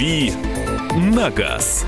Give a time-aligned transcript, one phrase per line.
[0.00, 0.32] «Дави
[0.96, 1.84] на газ».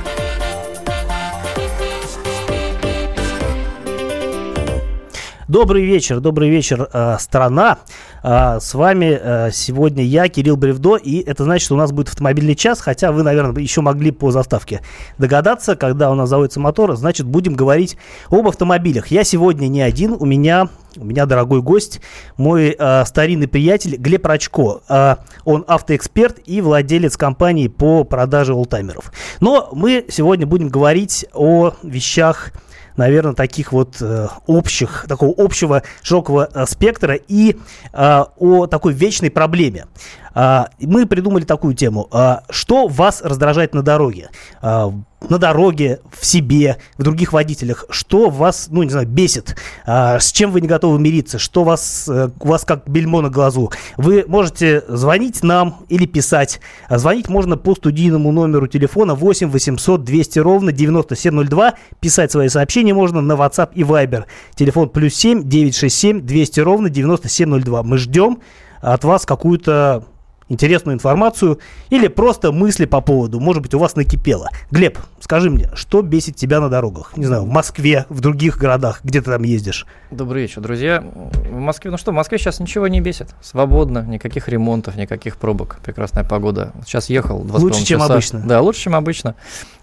[5.49, 7.79] Добрый вечер, добрый вечер, э, страна.
[8.23, 12.09] Э, с вами э, сегодня я, Кирилл Бревдо, и это значит, что у нас будет
[12.09, 14.81] автомобильный час, хотя вы, наверное, еще могли по заставке
[15.19, 17.97] догадаться, когда у нас заводится мотор, значит, будем говорить
[18.31, 19.09] об автомобилях.
[19.09, 22.01] Я сегодня не один, у меня у меня дорогой гость,
[22.37, 24.83] мой э, старинный приятель Глеб Рачко.
[24.89, 29.11] Э, он автоэксперт и владелец компании по продаже олдтаймеров.
[29.41, 32.53] Но мы сегодня будем говорить о вещах
[32.97, 37.57] наверное, таких вот э, общих, такого общего широкого э, спектра и
[37.93, 39.87] э, о такой вечной проблеме.
[40.35, 42.09] Э, мы придумали такую тему.
[42.13, 44.31] Э, что вас раздражает на дороге?
[44.63, 44.91] Э,
[45.29, 50.33] на дороге, в себе, в других водителях, что вас, ну, не знаю, бесит, а, с
[50.33, 53.71] чем вы не готовы мириться, что вас, а, у вас как бельмо на глазу.
[53.97, 56.61] Вы можете звонить нам или писать.
[56.89, 61.75] А звонить можно по студийному номеру телефона 8 800 200 ровно 9702.
[62.01, 64.25] Писать свои сообщения можно на WhatsApp и Viber.
[64.55, 67.83] Телефон плюс 7 967 200 ровно 9702.
[67.83, 68.39] Мы ждем
[68.81, 70.05] от вас какую-то
[70.53, 71.59] интересную информацию
[71.91, 74.49] или просто мысли по поводу, может быть, у вас накипело.
[74.71, 77.17] Глеб, скажи мне, что бесит тебя на дорогах?
[77.17, 79.87] Не знаю, в Москве, в других городах, где ты там ездишь?
[80.11, 81.03] Добрый вечер, друзья.
[81.03, 83.35] В Москве, ну что, в Москве сейчас ничего не бесит.
[83.41, 85.79] Свободно, никаких ремонтов, никаких пробок.
[85.85, 86.73] Прекрасная погода.
[86.85, 87.39] Сейчас ехал.
[87.39, 88.13] Лучше, чем часа.
[88.13, 88.41] обычно.
[88.41, 89.35] Да, лучше, чем обычно.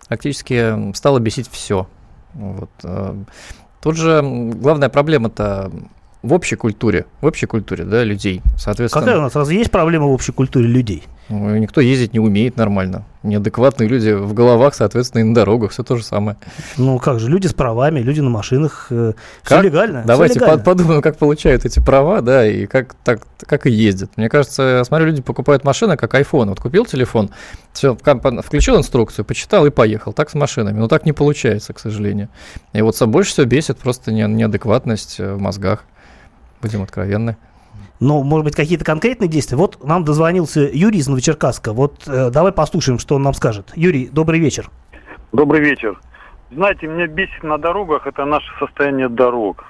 [0.08, 1.88] Фактически стало бесить все.
[2.34, 2.70] Вот.
[2.84, 3.16] Э,
[3.82, 5.72] тут же главная проблема-то
[6.22, 9.06] в общей культуре, в общей культуре, да, людей, соответственно.
[9.06, 11.04] Какая у нас разве есть проблема в общей культуре людей?
[11.30, 13.06] Ну, никто ездить не умеет нормально.
[13.22, 16.38] Неадекватные люди в головах, соответственно, и на дорогах, все то же самое.
[16.78, 20.04] Ну как же, люди с правами, люди на машинах, э, все легально.
[20.06, 20.64] Давайте все легально.
[20.64, 24.18] подумаем, как получают эти права, да, и как, так, как и ездят.
[24.18, 26.50] Мне кажется, я смотрю, люди покупают машины, как iPhone.
[26.50, 27.30] Вот купил телефон,
[27.74, 30.14] все, включил инструкцию, почитал и поехал.
[30.14, 30.80] Так с машинами.
[30.80, 32.30] Но так не получается, к сожалению.
[32.74, 35.86] И вот больше всего бесит просто неадекватность э, в мозгах.
[36.62, 37.38] Будем откровенны.
[38.00, 39.58] Ну, может быть, какие-то конкретные действия.
[39.58, 41.74] Вот нам дозвонился Юрий из Новочеркасска.
[41.74, 43.72] Вот э, давай послушаем, что он нам скажет.
[43.76, 44.70] Юрий, добрый вечер.
[45.34, 46.00] Добрый вечер.
[46.52, 49.66] Знаете, меня бесит на дорогах это наше состояние дорог.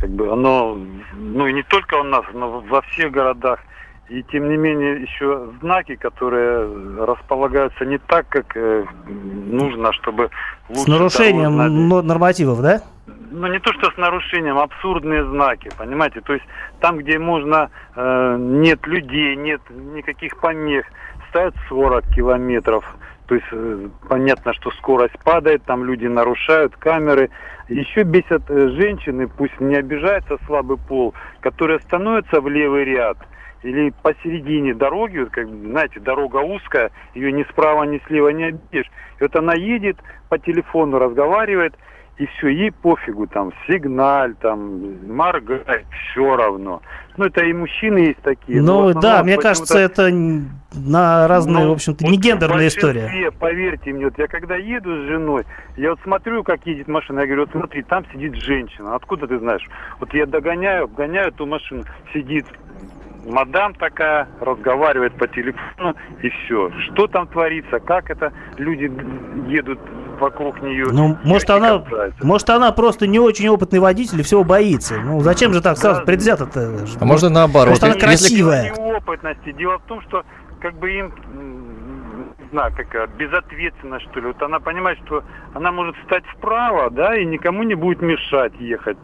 [0.00, 0.76] Как бы оно,
[1.16, 3.60] ну и не только у нас, но во всех городах.
[4.08, 10.30] И тем не менее еще знаки, которые располагаются не так, как э, нужно, чтобы
[10.68, 10.82] лучше.
[10.82, 12.82] С нарушением нормативов, да?
[13.30, 16.20] Ну не то что с нарушением, абсурдные знаки, понимаете?
[16.20, 16.44] То есть
[16.80, 20.86] там, где можно, э, нет людей, нет никаких помех,
[21.30, 22.84] ставят 40 километров.
[23.26, 27.30] То есть э, понятно, что скорость падает, там люди нарушают камеры.
[27.68, 33.18] Еще бесят э, женщины, пусть не обижается слабый пол, которые становятся в левый ряд
[33.62, 38.90] или посередине дороги, вот, как, знаете, дорога узкая, ее ни справа, ни слева не обидишь.
[39.18, 39.96] И вот она едет,
[40.28, 41.74] по телефону разговаривает,
[42.18, 46.82] и все, ей пофигу, там, сигналь, там, моргать, все равно.
[47.16, 48.60] Ну, это и мужчины есть такие.
[48.60, 53.30] Ну, да, мне кажется, это на разные, ну, в общем-то, вот не гендерная история.
[53.38, 55.44] Поверьте мне, вот я когда еду с женой,
[55.76, 59.38] я вот смотрю, как едет машина, я говорю, вот смотри, там сидит женщина, откуда ты
[59.38, 59.66] знаешь?
[60.00, 62.46] Вот я догоняю, обгоняю эту машину, сидит
[63.24, 66.70] мадам такая, разговаривает по телефону, и все.
[66.80, 68.90] Что там творится, как это люди
[69.48, 69.78] едут
[70.18, 70.86] вокруг нее.
[70.90, 71.84] Ну, может она,
[72.22, 75.00] может она просто не очень опытный водитель и всего боится.
[75.00, 76.86] Ну, зачем же так сразу предвзято-то?
[77.00, 77.70] А можно наоборот.
[77.70, 78.74] Может она красивая.
[78.74, 79.52] Неопытности.
[79.52, 80.24] Дело в том, что
[80.60, 81.12] как бы им
[82.48, 84.26] не знаю, какая безответственность, что ли.
[84.28, 85.22] Вот она понимает, что
[85.54, 88.96] она может встать вправо, да, и никому не будет мешать ехать.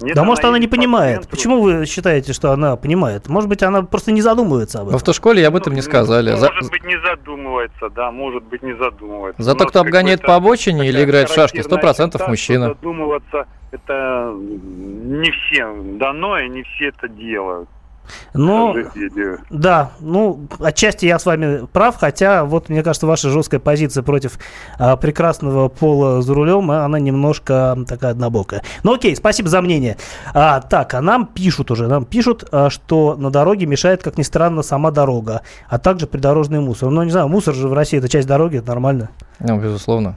[0.00, 1.28] Нет, да может она не понимает.
[1.28, 3.28] Почему вы считаете, что она понимает?
[3.28, 4.92] Может быть, она просто не задумывается об этом.
[4.94, 6.30] В автошколе об этом не сказали.
[6.32, 9.42] Может быть, не задумывается, да, может быть, не задумывается.
[9.42, 12.68] Зато кто обгоняет по обочине или играет в шашки, сто процентов мужчина.
[12.68, 17.68] Задумываться это не всем дано, и не все это делают.
[18.34, 18.74] Ну,
[19.50, 24.38] да, ну, отчасти я с вами прав, хотя вот, мне кажется, ваша жесткая позиция против
[24.78, 28.62] а, прекрасного пола за рулем, а, она немножко такая однобокая.
[28.82, 29.96] Ну, окей, спасибо за мнение.
[30.34, 34.22] А, так, а нам пишут уже, нам пишут, а, что на дороге мешает, как ни
[34.22, 36.90] странно, сама дорога, а также придорожный мусор.
[36.90, 39.10] Ну, не знаю, мусор же в России это часть дороги, это нормально.
[39.40, 40.16] Ну, безусловно.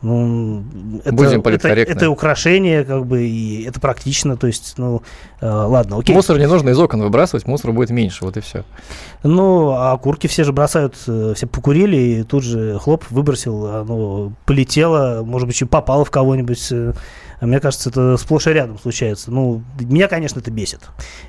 [0.00, 0.62] Ну,
[1.04, 5.02] это, Будем это, это украшение, как бы, и это практично, то есть, ну,
[5.40, 6.14] э, ладно, окей.
[6.14, 8.64] Мусор не нужно из окон выбрасывать, мусора будет меньше, вот и все.
[9.24, 14.32] Ну, а окурки все же бросают, э, все покурили, и тут же хлоп, выбросил, оно
[14.46, 16.68] полетело, может быть, и попало в кого-нибудь.
[16.70, 16.92] Э,
[17.40, 19.32] мне кажется, это сплошь и рядом случается.
[19.32, 20.80] Ну, меня, конечно, это бесит.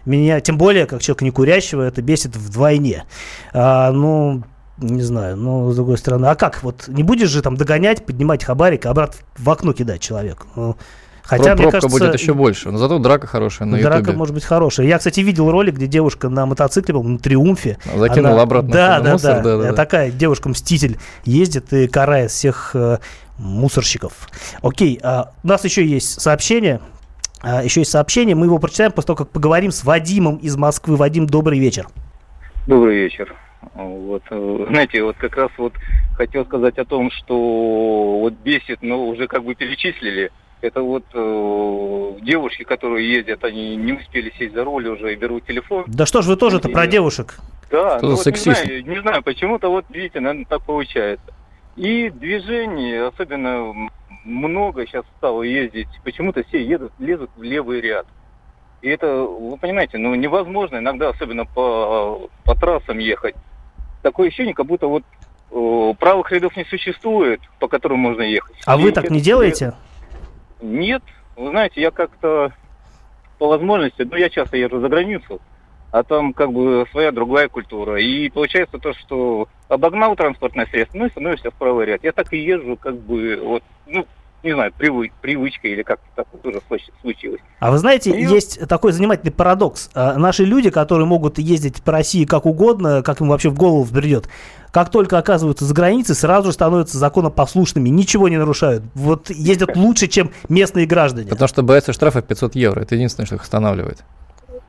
[0.05, 3.05] Меня, тем более, как человек не курящего, это бесит вдвойне.
[3.53, 4.43] А, ну,
[4.81, 6.63] Не знаю, но с другой стороны, а как?
[6.63, 10.47] Вот не будешь же там догонять, поднимать хабарик, а обратно в окно кидать человеку?
[10.55, 10.77] Ну,
[11.29, 14.15] Хотя, Про мне кажется, будет еще больше, но зато драка хорошая на Драка YouTube.
[14.15, 14.87] может быть хорошая.
[14.87, 17.77] Я, кстати, видел ролик, где девушка на мотоцикле, был на Триумфе.
[17.95, 18.41] Закинула она...
[18.41, 19.73] обратно да, да, мусор, да, да, да.
[19.73, 22.97] Такая девушка-мститель ездит и карает всех э,
[23.37, 24.27] мусорщиков.
[24.63, 26.81] Окей, а, у нас еще есть сообщение.
[27.41, 30.95] А, еще есть сообщение, мы его прочитаем после того, как поговорим с Вадимом из Москвы.
[30.95, 31.87] Вадим, добрый вечер.
[32.65, 33.35] Добрый вечер.
[33.73, 35.73] Вот, э, знаете, вот как раз вот
[36.15, 42.17] хотел сказать о том, что вот бесит, но уже как бы перечислили– это вот э,
[42.21, 45.85] девушки, которые ездят, они не успели сесть за руль уже и берут телефон.
[45.87, 47.39] Да что ж вы тоже-то про девушек?
[47.71, 51.33] Да, ну, вот не, знаю, не знаю, почему-то вот, видите, наверное, так получается.
[51.75, 53.89] И движение, особенно
[54.25, 58.05] много сейчас стало ездить, почему-то все едут, лезут в левый ряд.
[58.81, 63.35] И это, вы понимаете, ну невозможно иногда, особенно по, по трассам ехать.
[64.01, 65.03] Такое ощущение, как будто вот
[65.51, 68.55] э, правых рядов не существует, по которым можно ехать.
[68.65, 69.73] А и вы так не делаете?
[70.61, 71.03] Нет,
[71.35, 72.53] вы знаете, я как-то
[73.37, 75.41] по возможности, ну, я часто езжу за границу,
[75.91, 77.99] а там как бы своя другая культура.
[77.99, 82.03] И получается то, что обогнал транспортное средство, ну и становишься в правый ряд.
[82.03, 84.05] Я так и езжу, как бы, вот, ну,
[84.43, 86.61] не знаю, привы, привычка или как-то так вот уже
[87.01, 87.41] случилось.
[87.59, 88.23] А вы знаете, и...
[88.23, 89.89] есть такой занимательный парадокс.
[89.93, 93.83] А, наши люди, которые могут ездить по России как угодно, как им вообще в голову
[93.83, 94.29] вбредет,
[94.71, 98.83] как только оказываются за границей, сразу же становятся законопослушными, ничего не нарушают.
[98.93, 101.29] Вот ездят лучше, чем местные граждане.
[101.29, 102.81] Потому что боятся штрафа 500 евро.
[102.81, 104.03] Это единственное, что их останавливает.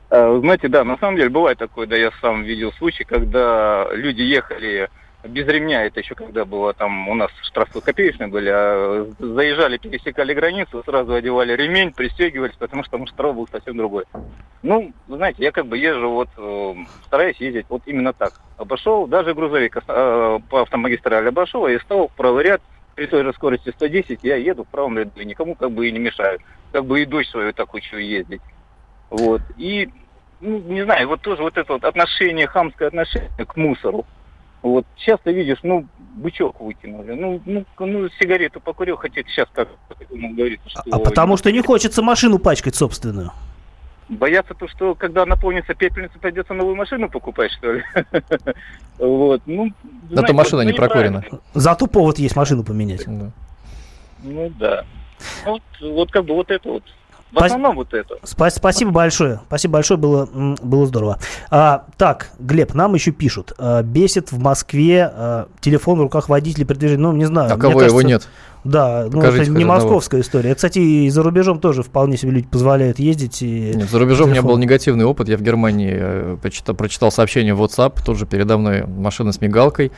[0.09, 4.21] А, знаете, да, на самом деле бывает такое, да, я сам видел случай, когда люди
[4.21, 4.89] ехали
[5.23, 10.33] без ремня, это еще когда было там, у нас штрафы копеечные были, а заезжали, пересекали
[10.33, 14.05] границу, сразу одевали ремень, пристегивались, потому что там штраф был совсем другой.
[14.63, 16.75] Ну, знаете, я как бы езжу вот, э,
[17.05, 18.33] стараюсь ездить вот именно так.
[18.57, 22.61] Обошел, даже грузовик э, по автомагистрали обошел и стал в правый ряд,
[22.95, 25.91] при той же скорости 110 я еду в правом ряду, и никому как бы и
[25.91, 26.39] не мешаю.
[26.71, 28.41] Как бы и дочь свою так учу ездить.
[29.09, 29.41] Вот.
[29.57, 29.89] И,
[30.39, 34.05] ну, не знаю, вот тоже вот это вот отношение, хамское отношение к мусору.
[34.61, 39.69] Вот часто видишь, ну, бычок выкинули, ну, ну, ну сигарету покурил, хотя сейчас как
[40.09, 40.83] говорится, что...
[40.91, 43.31] А потому что не хочется машину пачкать собственную.
[44.09, 47.83] Боятся то, что когда наполнится пепельница, придется новую машину покупать, что ли.
[48.99, 49.71] Вот, ну...
[50.11, 51.23] Зато машина не прокурена.
[51.55, 53.07] Зато повод есть машину поменять.
[53.07, 54.85] Ну да.
[55.81, 56.83] Вот как бы вот это вот
[57.31, 57.45] в Спас...
[57.45, 58.15] основном вот это.
[58.23, 58.55] Спас...
[58.55, 59.39] Спасибо большое.
[59.47, 60.27] Спасибо большое, было,
[60.61, 61.19] было здорово.
[61.49, 63.53] А, так, Глеб, нам еще пишут.
[63.57, 67.03] А, бесит в Москве а, телефон в руках водителя при движении.
[67.03, 67.53] Ну, не знаю.
[67.53, 68.27] А кого кажется, его нет?
[68.63, 70.27] Да, ну это не московская одного.
[70.27, 70.55] история.
[70.55, 73.41] Кстати, и за рубежом тоже вполне себе люди позволяют ездить.
[73.41, 74.29] И Нет, за рубежом телефон.
[74.29, 75.29] у меня был негативный опыт.
[75.29, 79.91] Я в Германии э, прочитал, прочитал сообщение в WhatsApp, тоже передо мной машина с мигалкой.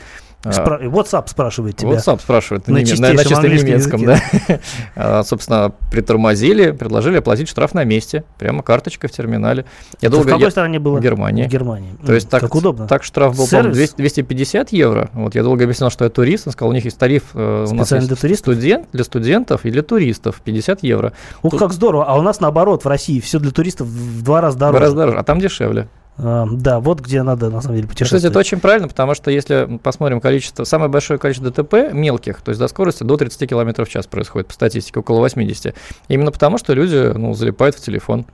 [0.46, 1.92] А, Спра- WhatsApp спрашивает тебя.
[1.92, 4.20] WhatsApp спрашивает на, неме- на, на чистом немецком, да.
[4.96, 9.66] а, собственно, притормозили, предложили оплатить штраф на месте, прямо карточка в терминале.
[10.02, 10.52] Я долго, в какой я...
[10.52, 10.98] стране было?
[10.98, 11.46] В Германии.
[11.46, 11.96] В Германии.
[12.06, 12.88] То есть так, как удобно.
[12.88, 15.10] Так штраф был, по 250 евро.
[15.14, 17.74] Вот я долго объяснял, что я турист, он сказал, у них есть тариф э, у
[17.74, 18.54] нас есть для туристов?
[18.56, 21.14] Студент, для студентов и для туристов 50 евро.
[21.42, 21.60] Ух, Тут...
[21.60, 22.06] как здорово.
[22.06, 24.76] А у нас наоборот, в России все для туристов в два раза дороже.
[24.76, 25.88] В два раза дороже, а там дешевле.
[26.18, 28.22] Да, вот где надо на самом деле путешествовать.
[28.22, 32.50] Кстати, это очень правильно, потому что если посмотрим количество, самое большое количество ДТП мелких, то
[32.50, 35.74] есть до скорости до 30 км в час происходит, по статистике около 80.
[36.10, 38.26] Именно потому, что люди ну, залипают в телефон.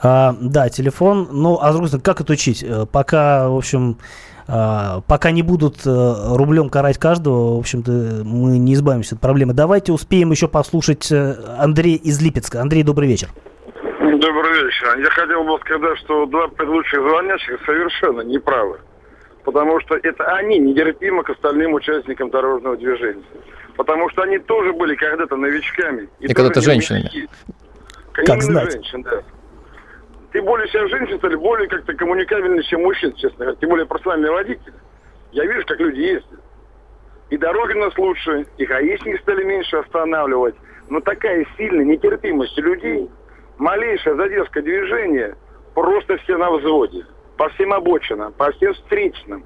[0.00, 1.28] А, да, телефон.
[1.32, 2.62] Ну, а с другой стороны, как это учить?
[2.62, 3.98] Э, пока, в общем,
[4.48, 9.54] а, пока не будут э, рублем карать каждого, в общем-то, мы не избавимся от проблемы.
[9.54, 12.60] Давайте успеем еще послушать э, Андрея из Липецка.
[12.60, 13.30] Андрей, добрый вечер.
[14.36, 14.98] Добрый вечер.
[14.98, 18.78] Я хотел бы сказать, что два предыдущих звонящих совершенно неправы.
[19.44, 23.24] Потому что это они нетерпимы к остальным участникам дорожного движения.
[23.76, 26.10] Потому что они тоже были когда-то новичками.
[26.20, 27.10] И, и когда-то женщинами.
[28.12, 28.72] Как знать.
[28.72, 29.22] Женщин, да.
[30.32, 33.56] Ты более сейчас женщин стали более как-то коммуникабельнее, чем мужчин, честно говоря.
[33.58, 34.74] Тем более профессиональный водитель.
[35.32, 36.40] Я вижу, как люди ездят.
[37.30, 40.56] И дороги у нас лучше, и гаишники стали меньше останавливать.
[40.90, 43.08] Но такая сильная нетерпимость людей–
[43.58, 45.36] малейшая задержка движения,
[45.74, 47.04] просто все на взводе.
[47.36, 49.44] По всем обочинам, по всем встречным.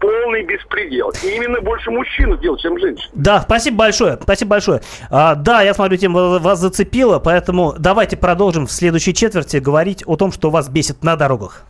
[0.00, 1.12] Полный беспредел.
[1.22, 3.08] И именно больше мужчин делают, чем женщин.
[3.14, 4.18] Да, спасибо большое.
[4.20, 4.80] Спасибо большое.
[5.10, 10.16] А, да, я смотрю, тема вас зацепила, поэтому давайте продолжим в следующей четверти говорить о
[10.16, 11.64] том, что вас бесит на дорогах.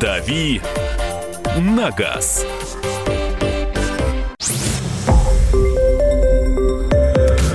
[0.00, 0.60] «Дави
[1.56, 2.46] на газ».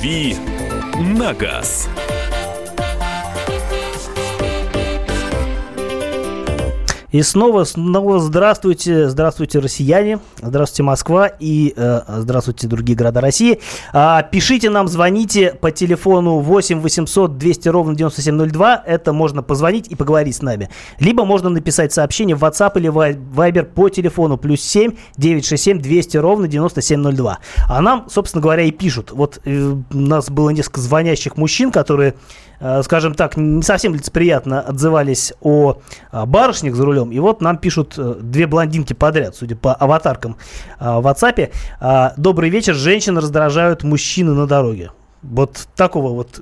[0.00, 0.34] «Дави
[0.98, 1.86] на газ».
[7.12, 13.58] И снова, снова здравствуйте, здравствуйте, россияне, здравствуйте, Москва и э, здравствуйте, другие города России.
[13.92, 18.84] А, пишите нам, звоните по телефону 8 800 200 ровно 9702.
[18.86, 20.70] Это можно позвонить и поговорить с нами.
[21.00, 26.46] Либо можно написать сообщение в WhatsApp или Viber по телефону плюс 7 967 200 ровно
[26.46, 27.38] 9702.
[27.68, 29.10] А нам, собственно говоря, и пишут.
[29.10, 32.14] Вот э, у нас было несколько звонящих мужчин, которые
[32.82, 35.78] скажем так, не совсем лицеприятно отзывались о
[36.12, 37.10] э, барышнях за рулем.
[37.10, 40.36] И вот нам пишут э, две блондинки подряд, судя по аватаркам
[40.78, 41.52] в WhatsApp.
[42.16, 44.90] Добрый вечер, женщины раздражают мужчины на дороге.
[45.22, 46.40] Вот такого вот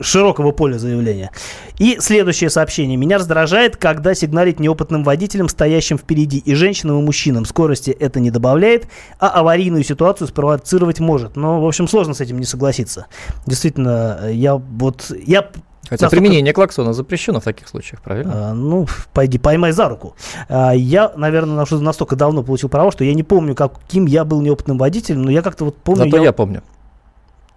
[0.00, 1.30] широкого поля заявления.
[1.78, 2.96] И следующее сообщение.
[2.96, 7.44] Меня раздражает, когда сигналить неопытным водителям, стоящим впереди, и женщинам, и мужчинам.
[7.44, 11.36] Скорости это не добавляет, а аварийную ситуацию спровоцировать может.
[11.36, 13.06] Но, в общем, сложно с этим не согласиться.
[13.46, 15.12] Действительно, я вот...
[15.26, 15.48] Я
[15.88, 16.22] Хотя Настолько...
[16.22, 18.50] применение клаксона запрещено в таких случаях, правильно?
[18.50, 20.14] А, ну, пойди, поймай за руку.
[20.48, 24.76] А, я, наверное, настолько давно получил право, что я не помню, каким я был неопытным
[24.76, 26.04] водителем, но я как-то вот помню...
[26.04, 26.62] Зато я, я помню.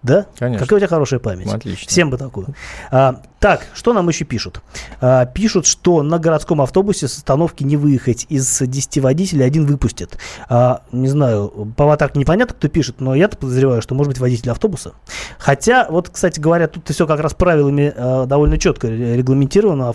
[0.03, 0.25] Да?
[0.37, 0.65] Конечно.
[0.65, 1.47] Какая у тебя хорошая память.
[1.51, 1.87] Отлично.
[1.89, 2.47] Всем бы такую.
[2.91, 4.61] А, так, что нам еще пишут?
[5.01, 8.27] А, пишут, что на городском автобусе с остановки не выехать.
[8.29, 10.19] Из 10 водителей один выпустят.
[10.47, 14.51] А, не знаю, по аватарке непонятно, кто пишет, но я-то подозреваю, что может быть водитель
[14.51, 14.93] автобуса.
[15.39, 19.91] Хотя, вот, кстати говоря, тут все как раз правилами а, довольно четко регламентировано.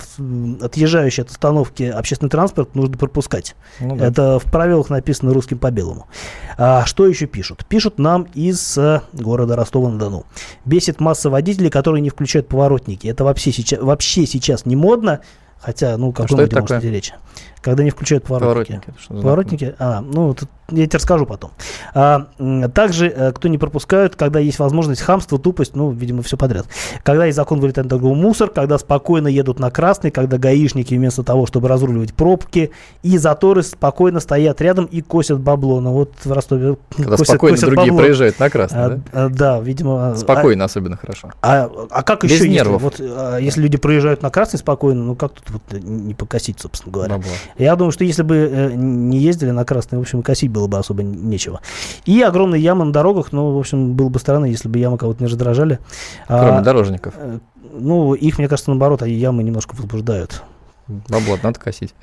[0.61, 3.55] Отъезжающий от остановки общественный транспорт нужно пропускать.
[3.79, 4.07] Ну, да.
[4.09, 6.09] Это в правилах написано русским по белому.
[6.59, 7.65] А, что еще пишут?
[7.69, 10.25] Пишут нам из а, города Ростова на
[10.65, 13.07] Бесит масса водителей, которые не включают поворотники.
[13.07, 15.21] Это вообще сейчас, вообще сейчас не модно.
[15.59, 17.12] Хотя, ну, какой а может идти речь?
[17.66, 18.80] Когда не включают поворотники.
[19.08, 19.23] Поворотники?
[19.23, 19.75] Поворотники?
[19.80, 21.52] А, ну, тут я тебе расскажу потом.
[21.94, 22.26] А,
[22.75, 26.66] также, э, кто не пропускают, когда есть возможность хамство, тупость, ну, видимо, все подряд.
[27.04, 31.46] Когда есть закон, вылетает на мусор, когда спокойно едут на красный, когда гаишники вместо того,
[31.46, 35.80] чтобы разруливать пробки и заторы, спокойно стоят рядом и косят бабло.
[35.80, 38.02] Ну, вот в Ростове Когда косят, спокойно косят другие бабло.
[38.02, 39.00] проезжают на красный, а, да?
[39.12, 40.11] А, да, видимо.
[40.11, 41.30] А, спокойно а, особенно хорошо.
[41.42, 42.82] А, а как Без еще, нервов.
[42.82, 46.58] Если, вот, а, если люди проезжают на красный спокойно, ну, как тут вот не покосить,
[46.61, 47.16] собственно говоря?
[47.16, 47.30] Бабло.
[47.59, 50.79] Я думаю, что если бы э, не ездили на красный, в общем, косить было бы
[50.79, 51.61] особо не нечего.
[52.05, 55.23] И огромные ямы на дорогах, ну, в общем, было бы странно, если бы ямы кого-то
[55.23, 55.79] не раздражали.
[56.27, 57.15] Кроме а, дорожников.
[57.17, 57.39] Э,
[57.73, 60.43] ну, их, мне кажется, наоборот, они ямы немножко возбуждают.
[60.89, 61.95] Бабло надо косить.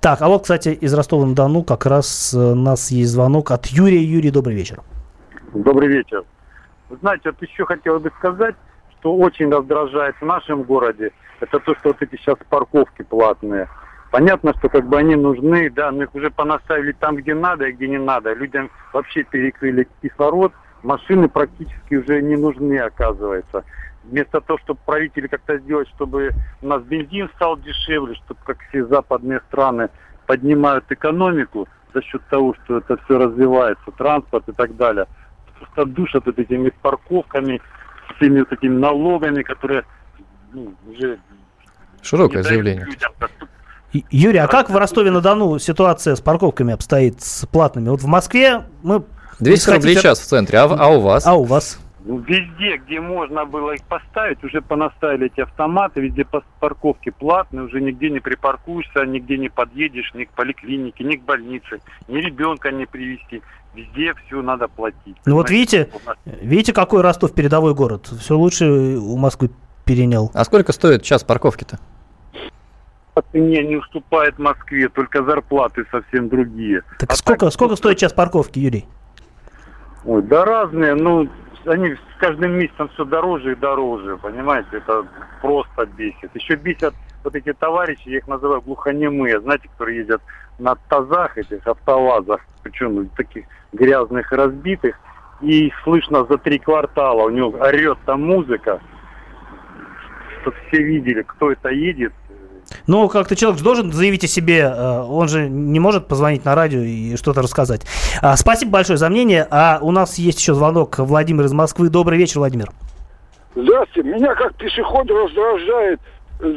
[0.00, 4.02] Так, а вот, кстати, из Ростова-на-Дону как раз у нас есть звонок от Юрия.
[4.02, 4.80] Юрий, добрый вечер.
[5.52, 6.24] Добрый вечер.
[6.88, 8.54] Вы знаете, вот еще хотел бы сказать,
[8.98, 13.68] что очень раздражает в нашем городе, это то, что вот эти сейчас парковки платные.
[14.10, 17.72] Понятно, что как бы они нужны, да, но их уже понаставили там, где надо и
[17.72, 18.32] где не надо.
[18.32, 20.52] Людям вообще перекрыли кислород,
[20.82, 23.64] машины практически уже не нужны, оказывается.
[24.02, 28.84] Вместо того, чтобы правители как-то сделать, чтобы у нас бензин стал дешевле, чтобы как все
[28.86, 29.90] западные страны
[30.26, 35.06] поднимают экономику за счет того, что это все развивается, транспорт и так далее.
[35.58, 37.60] Просто душат вот этими парковками,
[38.16, 39.84] всеми вот этими налогами, которые
[40.52, 41.18] ну, уже
[42.02, 42.86] Широкое заявление.
[42.86, 43.12] Людям
[43.92, 47.88] Юрий, а как в Ростове-на-Дону ситуация с парковками обстоит, с платными?
[47.88, 49.02] Вот в Москве мы...
[49.40, 51.26] 200 рублей в час в центре, а, а у вас?
[51.26, 51.78] А у вас?
[52.04, 56.26] Ну, везде, где можно было их поставить, уже понаставили эти автоматы, везде
[56.60, 61.80] парковки платные, уже нигде не припаркуешься, нигде не подъедешь, ни к поликлинике, ни к больнице,
[62.08, 63.42] ни ребенка не привезти.
[63.74, 65.16] Везде все надо платить.
[65.26, 65.90] Ну вот видите,
[66.24, 68.10] видите, какой Ростов передовой город.
[68.18, 69.50] Все лучше у Москвы
[69.84, 70.30] перенял.
[70.34, 71.78] А сколько стоит час парковки-то?
[73.14, 76.82] По цене не уступает Москве, только зарплаты совсем другие.
[76.98, 78.86] Так а сколько, так, сколько стоит час парковки, Юрий?
[80.04, 81.28] Ой, да разные, ну,
[81.66, 85.04] они с каждым месяцем все дороже и дороже, понимаете, это
[85.42, 86.34] просто бесит.
[86.34, 90.22] Еще бесят вот эти товарищи, я их называю глухонемые, знаете, которые ездят
[90.58, 94.98] на тазах, этих автовазах, причем таких грязных и разбитых,
[95.40, 98.80] и слышно за три квартала, у него орет там музыка,
[100.40, 102.12] чтобы все видели, кто это едет,
[102.86, 106.80] ну, как-то человек должен заявить о себе, э, он же не может позвонить на радио
[106.80, 107.82] и что-то рассказать.
[108.22, 109.46] А, спасибо большое за мнение.
[109.50, 111.88] А у нас есть еще звонок Владимир из Москвы.
[111.88, 112.70] Добрый вечер, Владимир.
[113.54, 114.08] Здравствуйте.
[114.08, 116.00] Меня как пешеход раздражает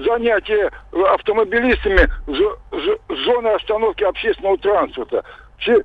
[0.06, 0.72] занятие
[1.14, 2.10] автомобилистами
[3.26, 5.24] зоны остановки общественного транспорта.
[5.58, 5.82] Все,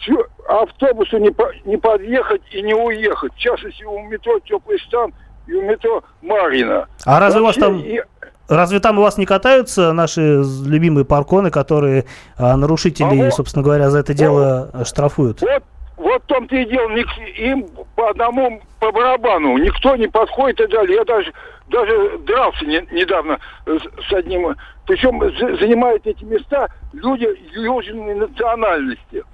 [0.00, 3.32] все, автобусу не, по- не подъехать и не уехать.
[3.34, 5.12] В частности, у метро Теплый стан
[5.46, 6.86] и у метро Марина.
[7.04, 8.00] А разве у вас там и-
[8.48, 12.04] Разве там у вас не катаются наши любимые парконы, которые
[12.38, 15.40] а, нарушителей, А вот- собственно говоря, за это дело штрафуют?
[15.42, 15.62] Вот,
[15.96, 20.96] вот в том-то и дело, им по одному по барабану, никто не подходит и далее.
[20.96, 21.32] Я даже,
[21.68, 24.54] даже дрался не- недавно с, с одним,
[24.86, 29.24] причем за- занимают эти места люди южной национальности.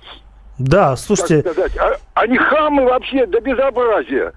[0.59, 1.43] Да, слушайте.
[1.81, 4.33] А- они хамы вообще до безобразия.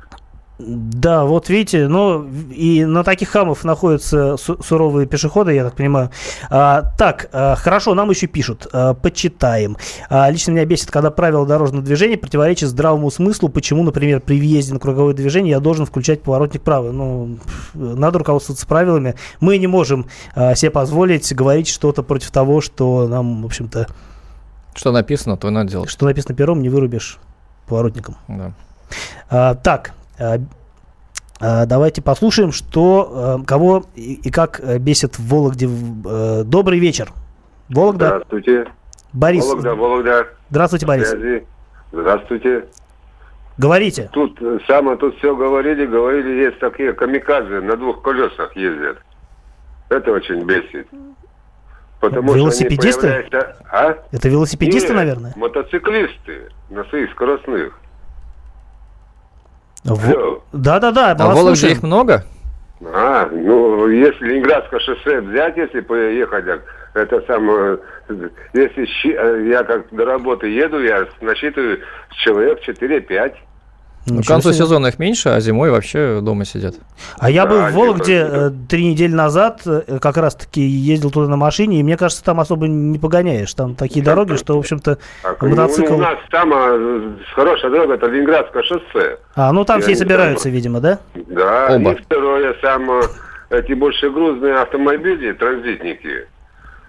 [0.57, 6.12] Да, вот видите, ну и на таких хамов находятся су- суровые пешеходы, я так понимаю.
[6.50, 9.75] А, так, а, хорошо, нам еще пишут, а, почитаем.
[10.09, 14.74] А, лично меня бесит, когда правила дорожного движения противоречат здравому смыслу, почему, например, при въезде
[14.74, 16.93] на круговое движение я должен включать поворотник правый.
[16.93, 17.38] Ну,
[17.74, 19.15] надо руководствоваться правилами.
[19.41, 23.88] Мы не можем а, себе позволить говорить что-то против того, что нам, в общем-то,
[24.74, 25.89] Что написано, то и надо делать.
[25.89, 27.17] что написано пером, не вырубишь
[27.67, 28.15] поворотником.
[28.29, 28.53] Да.
[29.29, 29.91] А, так,
[31.39, 35.67] давайте послушаем, что, а, кого и, как э, бесит в Вологде.
[35.67, 37.10] э, Добрый вечер.
[37.69, 38.07] Вологда.
[38.07, 38.67] Здравствуйте.
[39.13, 39.45] Борис.
[39.45, 40.27] Вологда, Вологда.
[40.50, 41.10] Здравствуйте, Борис.
[41.10, 41.45] Связи.
[41.91, 42.65] Здравствуйте.
[43.57, 44.10] Говорите.
[44.12, 48.98] Тут э, само тут все говорили, говорили, есть такие камикадзе на двух колесах ездят.
[49.89, 50.88] Это очень бесит.
[52.01, 52.91] Потому Велосипедисты?
[53.07, 53.55] что они появляются...
[53.72, 53.98] А?
[54.12, 55.34] Это велосипедисты, Нет, наверное?
[55.38, 57.79] мотоциклисты на своих скоростных.
[59.86, 60.44] В- Алло.
[60.51, 62.24] Да-да-да, мы А в Вологде их много?
[62.94, 66.62] А, ну, если Ленинградское шоссе взять, если поехать,
[66.94, 67.77] это самое,
[68.54, 71.80] если я как до работы еду, я насчитываю
[72.24, 73.34] человек 4-5.
[74.07, 74.65] Ну, к концу себе.
[74.65, 76.75] сезона их меньше, а зимой вообще дома сидят.
[77.18, 81.27] А я был Да, в Вологде э, три недели назад, э, как раз-таки ездил туда
[81.27, 83.51] на машине, и мне кажется, там особо не погоняешь.
[83.53, 85.96] Там такие дороги, что, в общем-то, Так, мотоцикл...
[85.96, 89.18] у нас самая хорошая дорога, это Ленинградское шоссе.
[89.35, 90.55] А, ну там все и не собираются, знаю.
[90.55, 91.00] видимо, да?
[91.15, 91.94] Да, Оба.
[91.94, 93.03] и второе, самое,
[93.50, 96.27] эти большегрузные автомобили, транзитники.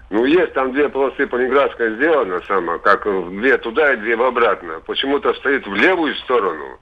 [0.09, 4.21] Ну, есть там две полосы по Ленинградской сделано, самое, как две туда и две в
[4.21, 4.75] обратно.
[4.85, 6.77] Почему-то стоит в левую сторону.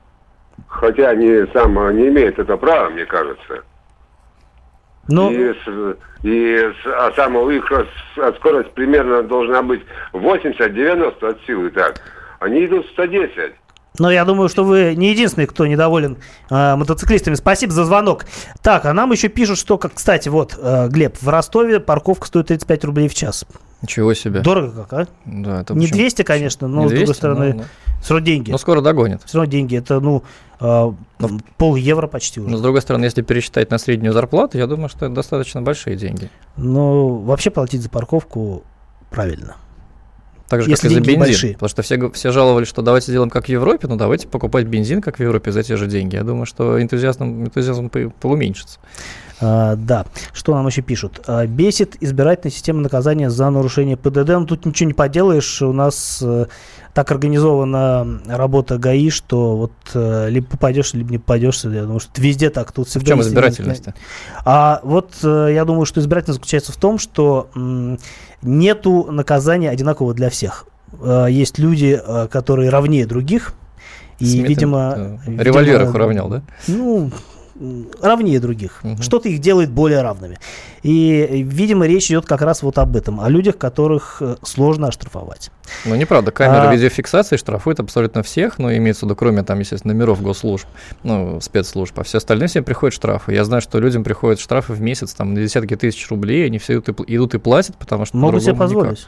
[0.68, 3.64] Хотя они, самое, не имеют это права, мне кажется.
[5.08, 7.12] Ну, И, с- и с- а
[7.52, 7.88] них рас-
[8.18, 9.82] а скорость примерно должна быть
[10.14, 12.02] 80-90 от силы, так.
[12.40, 13.54] Они идут 110.
[13.98, 16.18] Но я думаю, что вы не единственный, кто недоволен
[16.50, 17.36] э, мотоциклистами.
[17.36, 18.26] Спасибо за звонок.
[18.62, 22.48] Так, а нам еще пишут, что, как, кстати, вот, э, Глеб, в Ростове парковка стоит
[22.48, 23.46] 35 рублей в час.
[23.82, 24.42] Ничего себе.
[24.42, 25.08] Дорого как, а?
[25.26, 26.00] Да, это не почему?
[26.00, 27.64] 200, конечно, но, Не с другой 200, стороны, но- но-
[28.02, 28.52] все равно деньги.
[28.52, 29.22] Но скоро догонит.
[29.26, 29.78] Все равно деньги.
[29.78, 30.24] Это, ну,
[30.60, 30.92] э,
[31.58, 32.50] пол евро почти уже.
[32.50, 35.96] Но с другой стороны, если пересчитать на среднюю зарплату, я думаю, что это достаточно большие
[35.96, 36.30] деньги.
[36.58, 38.64] Но вообще платить за парковку
[39.10, 39.56] правильно.
[40.48, 41.20] Так же, Если как и за бензин.
[41.20, 41.54] большие.
[41.54, 45.02] Потому что все, все жаловались, что давайте сделаем как в Европе, но давайте покупать бензин,
[45.02, 46.16] как в Европе, за те же деньги.
[46.16, 48.80] Я думаю, что энтузиазм, энтузиазм по- поуменьшится.
[49.42, 50.06] А, да.
[50.34, 51.22] Что нам еще пишут?
[51.28, 54.30] А, бесит избирательная система наказания за нарушение ПДД.
[54.30, 55.62] Ну, тут ничего не поделаешь.
[55.62, 56.46] У нас э,
[56.94, 61.64] так организована работа ГАИ, что вот э, либо попадешь, либо не попадешь.
[61.64, 62.72] Я думаю, что везде так.
[62.72, 63.86] Тут В всегда чем есть избирательность?
[64.46, 67.50] А вот э, я думаю, что избирательность заключается в том, что
[68.42, 70.66] нету наказания одинакового для всех.
[71.02, 73.54] Э, есть люди, э, которые равнее других.
[74.20, 76.42] И, Смит, видимо, э, видимо, Револьвер их уравнял, да?
[76.68, 77.12] ну,
[78.02, 78.84] равнее других.
[78.84, 79.02] Мгм.
[79.02, 80.38] Что-то их делает более равными.
[80.84, 85.52] И, видимо, речь идет как раз вот об этом, о людях, которых э, сложно оштрафовать.
[85.86, 86.32] Ну, неправда.
[86.32, 90.68] Камеры А- видеофиксации штрафуют абсолютно всех, но имеется в виду, кроме, там, естественно, номеров госслужб,
[91.04, 93.34] ну, спецслужб, а все остальные всем приходят штрафы.
[93.34, 96.74] Я знаю, что людям приходят штрафы в месяц, там, на десятки тысяч рублей, они все
[96.74, 99.06] идут и, идут и платят, потому что Могут себе по-другому никак.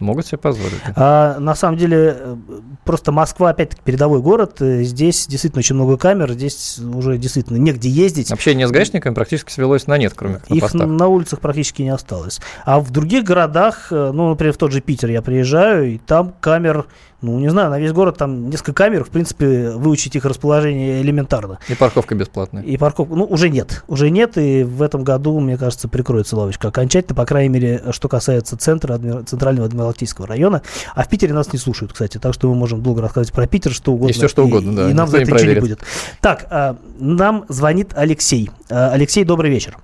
[0.00, 0.74] Могут себе позволить.
[0.94, 2.36] А, на самом деле, э,
[2.84, 4.60] просто Москва, опять-таки, передовой город.
[4.60, 6.32] э, Здесь действительно очень много камер.
[6.32, 8.30] Здесь уже действительно негде ездить.
[8.30, 10.86] Общение с гаишниками практически свелось на нет, кроме как на Их постах.
[10.86, 12.40] на улицах практически не осталось.
[12.64, 16.32] А в других городах, э, ну, например, в тот же Питер я приезжаю, и там
[16.40, 16.86] камер,
[17.20, 21.58] ну, не знаю, на весь город там несколько камер, в принципе, выучить их расположение элементарно.
[21.68, 22.62] И парковка бесплатная.
[22.62, 23.82] И парковку, ну, уже нет.
[23.88, 28.08] Уже нет, и в этом году, мне кажется, прикроется лавочка окончательно, по крайней мере, что
[28.08, 30.62] касается центра, адмир- центрального Адмиралтейского района.
[30.94, 33.72] А в Питере нас не слушают, кстати, так что мы можем долго рассказывать про Питер,
[33.72, 34.10] что угодно.
[34.10, 35.80] И всё, что угодно, да, И нам за не это ничего не будет.
[36.20, 38.48] Так, а, нам звонит Алексей.
[38.70, 39.76] А, Алексей, добрый вечер.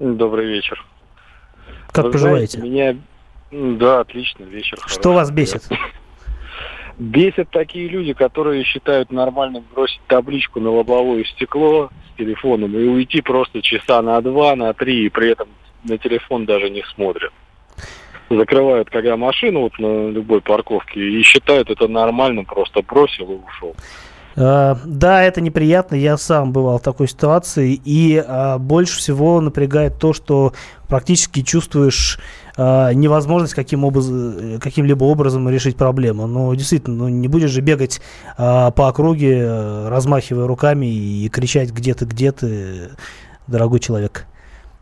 [0.00, 0.84] Добрый вечер.
[1.92, 2.58] Как Вы поживаете?
[2.58, 2.96] знаете,
[3.50, 3.76] меня...
[3.78, 4.78] Да, отлично, вечер.
[4.86, 5.62] Что хороший, вас бесит?
[5.62, 6.01] приятный.
[6.98, 13.20] Бесят такие люди, которые считают нормальным бросить табличку на лобовое стекло с телефоном и уйти
[13.20, 15.48] просто часа на два, на три, и при этом
[15.84, 17.32] на телефон даже не смотрят.
[18.30, 23.74] Закрывают, когда машину вот на любой парковке, и считают это нормальным, просто бросил и ушел.
[24.36, 29.98] Э, Да, это неприятно, я сам бывал в такой ситуации, и а, больше всего напрягает
[29.98, 30.52] то, что
[30.88, 32.18] практически чувствуешь
[32.56, 36.26] а, невозможность каким образ- каким-либо образом решить проблему.
[36.26, 38.00] Ну, действительно, ну, не будешь же бегать
[38.36, 42.90] а, по округе, э, размахивая руками и кричать «где ты, где ты,
[43.46, 44.26] дорогой человек».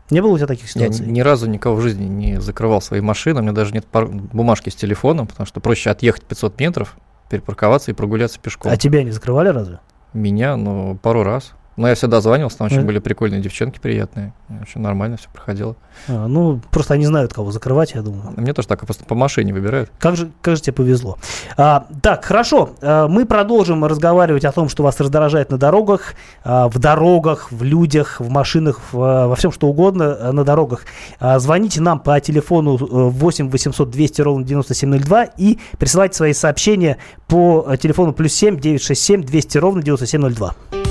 [0.09, 1.05] Не было у тебя таких Я ситуаций?
[1.07, 4.69] ни разу никого в жизни не закрывал свои машины, у меня даже нет пар- бумажки
[4.69, 6.97] с телефоном, потому что проще отъехать 500 метров,
[7.29, 8.69] перепарковаться и прогуляться пешком.
[8.71, 9.79] А тебя не закрывали разве?
[10.13, 11.53] Меня, ну, пару раз.
[11.77, 14.33] Но я всегда звонил, там очень были прикольные девчонки приятные.
[14.61, 15.75] Очень нормально все проходило.
[16.07, 18.33] А, ну, просто они знают, кого закрывать, я думаю.
[18.35, 19.89] Мне тоже так просто по машине выбирают.
[19.97, 21.17] Как же, как же тебе повезло.
[21.57, 22.71] А, так, хорошо.
[22.81, 27.63] А, мы продолжим разговаривать о том, что вас раздражает на дорогах, а, в дорогах, в
[27.63, 30.81] людях, в машинах, в, а, во всем что угодно а, на дорогах.
[31.19, 36.97] А, звоните нам по телефону э, 8 800 200 ровно 9702 и присылайте свои сообщения
[37.27, 40.90] по э, телефону плюс 7 967 200 ровно 9702.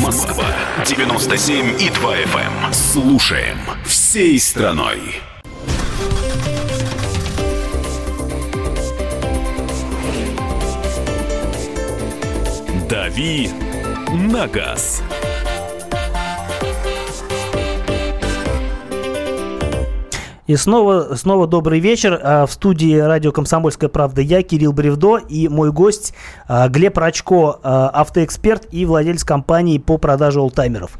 [0.00, 0.46] Москва
[0.84, 2.72] 97 и 2 FM.
[2.72, 5.20] Слушаем всей страной.
[12.88, 13.50] «Дави
[14.12, 15.02] на газ».
[20.46, 22.20] И снова, снова добрый вечер.
[22.22, 26.14] А, В студии радио «Комсомольская правда» я, Кирилл Бревдо, и мой гость
[26.48, 30.98] а, Глеб Рачко, а, автоэксперт и владелец компании по продаже олдтаймеров.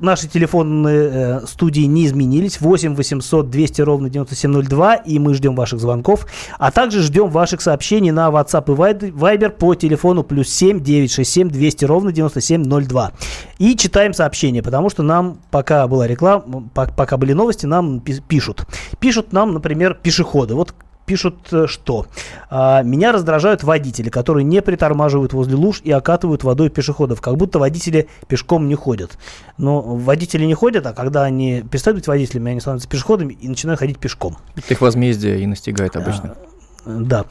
[0.00, 2.60] Наши телефонные э, студии не изменились.
[2.60, 6.26] 8 800 200 ровно 9702, и мы ждем ваших звонков.
[6.58, 8.64] А также ждем ваших сообщений на WhatsApp
[9.06, 13.12] и Viber по телефону плюс 7 967 200 ровно 9702.
[13.58, 18.20] И читаем сообщения, потому что нам, пока была реклама, по- пока были новости, нам пи-
[18.20, 18.66] пишут.
[19.00, 20.54] Пишут нам, например, пешеходы.
[20.54, 20.74] Вот
[21.06, 22.06] пишут, э, что
[22.50, 27.58] а, меня раздражают водители, которые не притормаживают возле луж и окатывают водой пешеходов, как будто
[27.58, 29.16] водители пешком не ходят.
[29.56, 33.80] Но водители не ходят, а когда они перестают быть водителями, они становятся пешеходами и начинают
[33.80, 34.36] ходить пешком.
[34.56, 36.36] Это их возмездие и настигает обычно.
[36.84, 37.24] Да.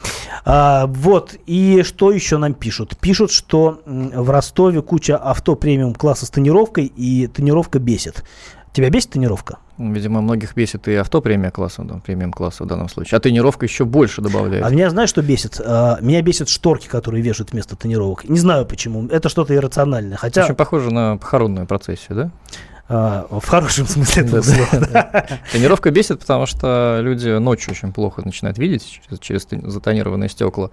[0.44, 1.34] А, вот.
[1.46, 2.96] И что еще нам пишут?
[2.98, 8.22] Пишут, что в Ростове куча авто премиум класса с тонировкой, и тонировка бесит.
[8.72, 9.58] Тебя бесит тонировка?
[9.78, 13.16] Видимо, многих бесит и авто премиум класса, да, премиум класса в данном случае.
[13.18, 14.64] А тренировка еще больше добавляет.
[14.64, 15.60] А меня знаешь, что бесит?
[15.64, 18.24] А, меня бесит шторки, которые вешают вместо тонировок.
[18.28, 19.06] Не знаю почему.
[19.08, 20.16] Это что-то иррациональное.
[20.16, 22.30] Хотя Очень похоже на похоронную процессию, да?
[22.88, 24.86] а, в хорошем смысле этого слова.
[24.92, 25.26] да.
[25.52, 30.70] Тренировка бесит, потому что люди ночью очень плохо начинают видеть через, через тон- затонированные стекла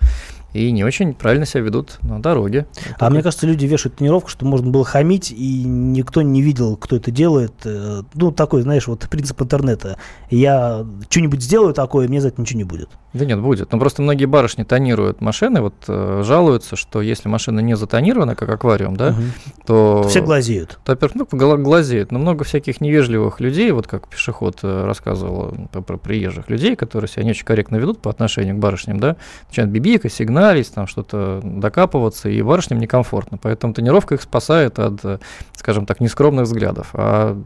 [0.53, 2.67] и не очень правильно себя ведут на дороге.
[2.99, 6.95] А мне кажется, люди вешают тонировку, чтобы можно было хамить, и никто не видел, кто
[6.95, 7.53] это делает.
[7.65, 9.97] Э, Ну, такой, знаешь, вот принцип интернета.
[10.29, 12.89] Я что-нибудь сделаю такое, мне за это ничего не будет.
[13.13, 13.71] Да нет, будет.
[13.71, 18.49] Но просто многие барышни тонируют машины, вот э, жалуются, что если машина не затонирована, как
[18.49, 19.23] аквариум, да, Мгм.
[19.65, 20.03] то...
[20.09, 20.79] Все глазеют.
[20.83, 25.81] То, ну, гла- глазеют, но много всяких невежливых людей, вот как пешеход э, рассказывал про,
[25.81, 29.15] про приезжих людей, которые себя не очень корректно ведут по отношению к барышням, да,
[29.49, 30.11] начинают бибикать,
[30.43, 33.37] сигналить, там что-то докапываться, и барышням некомфортно.
[33.37, 35.21] Поэтому тренировка их спасает от,
[35.55, 36.89] скажем так, нескромных взглядов.
[36.93, 37.41] А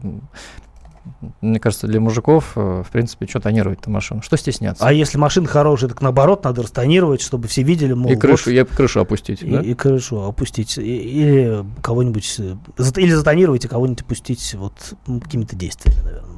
[1.40, 4.22] мне кажется, для мужиков, э, в принципе, что тонировать-то машину?
[4.22, 4.86] Что стесняться?
[4.86, 8.52] А если машина хорошая, так наоборот, надо растонировать, чтобы все видели, мол, и крышу, вот,
[8.52, 9.60] я крышу опустить, и, да?
[9.62, 10.76] и крышу опустить.
[10.78, 12.56] И- или кого-нибудь, э,
[12.96, 14.74] или затонировать и кого-нибудь опустить вот
[15.06, 16.28] какими-то действиями, наверное.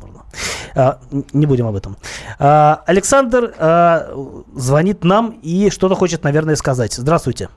[0.77, 0.99] А,
[1.33, 1.97] не будем об этом.
[2.39, 4.09] А, Александр а,
[4.55, 6.93] звонит нам и что-то хочет, наверное, сказать.
[6.95, 7.49] Здравствуйте.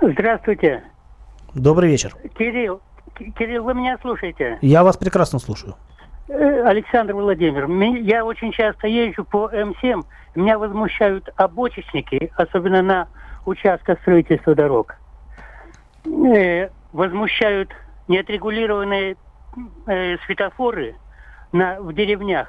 [0.00, 0.82] Здравствуйте,
[1.54, 2.14] Добрый вечер.
[2.38, 2.80] Кирилл.
[3.36, 4.56] Кирилл, вы меня слушаете?
[4.62, 5.74] Я вас прекрасно слушаю.
[6.28, 10.04] Э, Александр Владимир, ми- я очень часто езжу по М7.
[10.36, 13.08] Меня возмущают обочечники, особенно на
[13.46, 14.94] участках строительства дорог.
[16.06, 17.70] Э, возмущают
[18.08, 19.16] неотрегулированные
[19.86, 20.94] э, светофоры
[21.52, 22.48] на, в деревнях.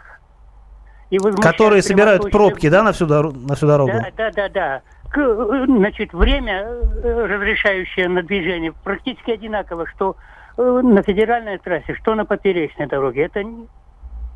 [1.10, 3.92] и Которые собирают пробки, да, на всю, дору- на всю дорогу?
[3.92, 4.82] Да, да, да, да.
[5.12, 10.16] К- Значит, время, э, разрешающее на движение, практически одинаково, что
[10.58, 13.24] э, на федеральной трассе, что на поперечной дороге.
[13.24, 13.68] Это не,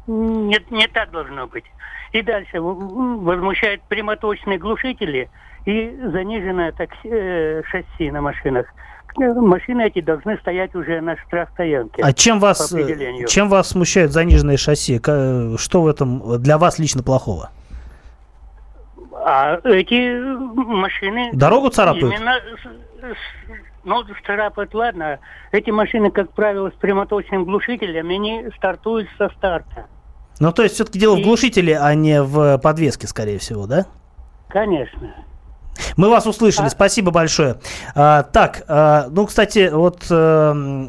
[0.08, 1.66] не, не так должно быть.
[2.12, 5.30] И дальше возмущают прямоточные глушители
[5.66, 8.68] и заниженное такси, э, шасси на машинах.
[9.20, 12.02] Э, Машины эти должны стоять уже на штрафстоянке.
[12.02, 12.74] А чем вас,
[13.28, 15.00] чем вас смущают заниженные шасси?
[15.00, 17.50] Что в этом для вас лично плохого?
[19.14, 20.20] А эти
[20.56, 21.32] машины...
[21.34, 22.14] Дорогу царапают?
[22.14, 22.36] Именно,
[23.84, 25.20] ну, царапают, ладно.
[25.52, 29.88] Эти машины, как правило, с прямоточным глушителем, они стартуют со старта.
[30.40, 33.86] Ну, то есть все-таки дело в И- глушителе, а не в подвеске, скорее всего, да?
[34.50, 35.14] Конечно.
[35.98, 37.58] Мы вас услышали, А- спасибо большое.
[37.96, 40.88] А, так, а, ну, кстати, вот э,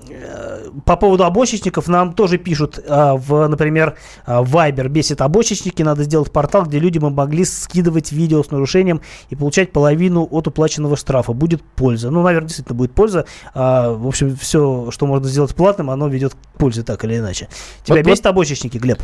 [0.84, 6.32] по поводу обочечников нам тоже пишут, а, в, например, а, Viber бесит обочечники, надо сделать
[6.32, 11.32] портал, где люди бы могли скидывать видео с нарушением и получать половину от уплаченного штрафа.
[11.32, 12.10] Будет польза.
[12.10, 13.26] Ну, наверное, действительно будет польза.
[13.54, 17.48] А, в общем, все, что можно сделать платным, оно ведет к пользе так или иначе.
[17.84, 19.02] Тебя Вот- бесит обочечники, Глеб?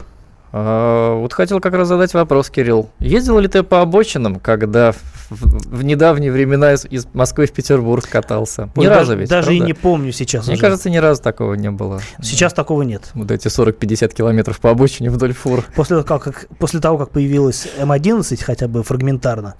[0.52, 2.90] А, Вот хотел как раз задать вопрос, Кирилл.
[2.98, 4.92] Ездил ли ты по обочинам, когда
[5.30, 8.68] в, недавние времена из, из Москвы в Петербург катался?
[8.76, 10.46] Ни Ой, разу ведь, Даже и не помню сейчас.
[10.46, 10.62] Мне уже.
[10.62, 12.00] кажется, ни разу такого не было.
[12.22, 13.10] Сейчас такого нет.
[13.14, 15.64] Вот эти 40-50 километров по обочине вдоль фур.
[15.74, 19.54] После того, как, после того, как появилась М11, хотя бы фрагментарно,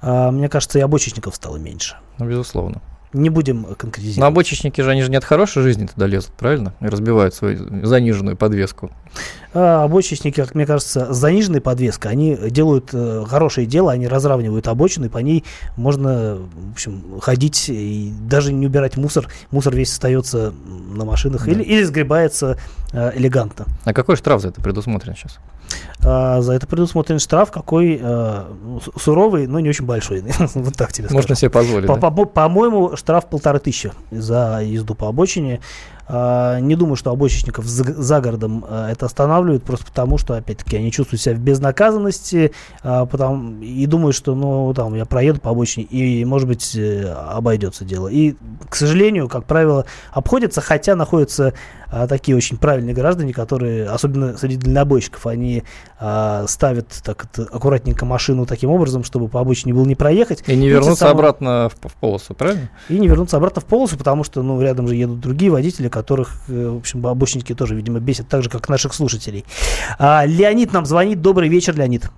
[0.00, 1.96] а, мне кажется, и обочечников стало меньше.
[2.18, 2.80] Ну, безусловно.
[3.12, 4.28] Не будем Но конкретизировать.
[4.32, 6.74] обочечники же, они же не от хорошей жизни туда лезут, правильно?
[6.80, 8.90] И разбивают свою заниженную подвеску.
[9.54, 14.68] А, обочечники, как мне кажется, с заниженной подвеской, они делают э, хорошее дело, они разравнивают
[14.68, 15.42] обочину, и по ней
[15.76, 19.26] можно, в общем, ходить и даже не убирать мусор.
[19.50, 20.52] Мусор весь остается
[20.94, 21.50] на машинах Да.
[21.50, 22.58] или, или сгребается
[22.92, 23.64] э, элегантно.
[23.84, 25.38] А какой штраф за это предусмотрен сейчас?
[26.04, 30.22] А, за это предусмотрен штраф, какой с- суровый, но не очень большой.
[30.54, 31.18] вот так тебе скажу.
[31.18, 31.86] Можно себе позволить.
[31.86, 32.10] По- да?
[32.10, 35.60] по- По-моему, штраф полторы тысячи за езду по обочине.
[36.10, 40.76] А, Не думаю, что обочечников за за городом а, это останавливает, просто потому что, опять-таки,
[40.78, 42.52] они чувствуют себя в безнаказанности,
[42.82, 47.12] а, потому, и думают, что, ну, там, я проеду по обочине, и, может быть, э,
[47.12, 48.08] обойдется дело.
[48.08, 48.36] И,
[48.70, 51.52] к сожалению, как правило, обходятся, хотя находятся
[51.90, 55.64] а, такие очень правильные граждане, которые, особенно среди дальнобойщиков, они
[55.98, 60.42] а, ставят так это, аккуратненько машину таким образом, чтобы по обочине было не проехать.
[60.46, 62.70] И не те вернуться самые- обратно в, в полосу, правильно?
[62.88, 66.32] и не вернуться обратно в полосу, потому что, ну, рядом же едут другие водители, которых,
[66.48, 69.44] э, в общем, обочинники тоже, видимо, бесят так же, как наших слушателей.
[69.98, 71.20] А, Леонид нам звонит.
[71.22, 72.10] Добрый вечер, Леонид.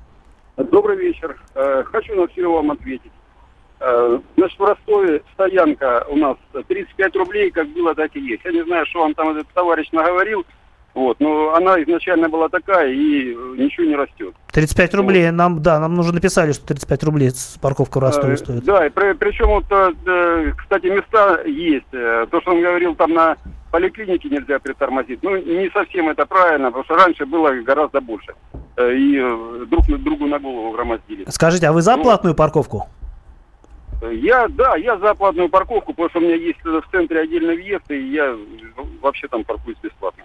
[0.57, 1.41] Добрый вечер.
[1.55, 3.13] Э, Хочу на все вам ответить.
[3.81, 6.37] Э, Значит, в Ростове стоянка у нас
[6.69, 8.45] 35 рублей, как было, так и есть.
[8.45, 10.45] Я не знаю, что вам там этот товарищ наговорил,
[10.95, 14.35] вот, но она изначально была такая и э, ничего не растет.
[14.53, 15.31] 35 рублей.
[15.31, 17.31] Нам, да, нам уже написали, что 35 рублей
[17.63, 18.65] парковка в Ростове Э, стоит.
[18.65, 21.91] Да, и при- причем вот, кстати, места есть.
[21.91, 23.37] То, что он говорил, там на
[23.71, 25.23] поликлинике нельзя притормозить.
[25.23, 28.35] Ну, не совсем это правильно, потому что раньше было гораздо больше.
[28.79, 29.17] И
[29.67, 31.25] друг другу на голову громоздили.
[31.29, 32.89] Скажите, а вы за ну, платную парковку?
[34.03, 37.91] Я, да, я за платную парковку, потому что у меня есть в центре отдельный въезд,
[37.91, 38.37] и я
[39.03, 40.25] вообще там паркуюсь бесплатно.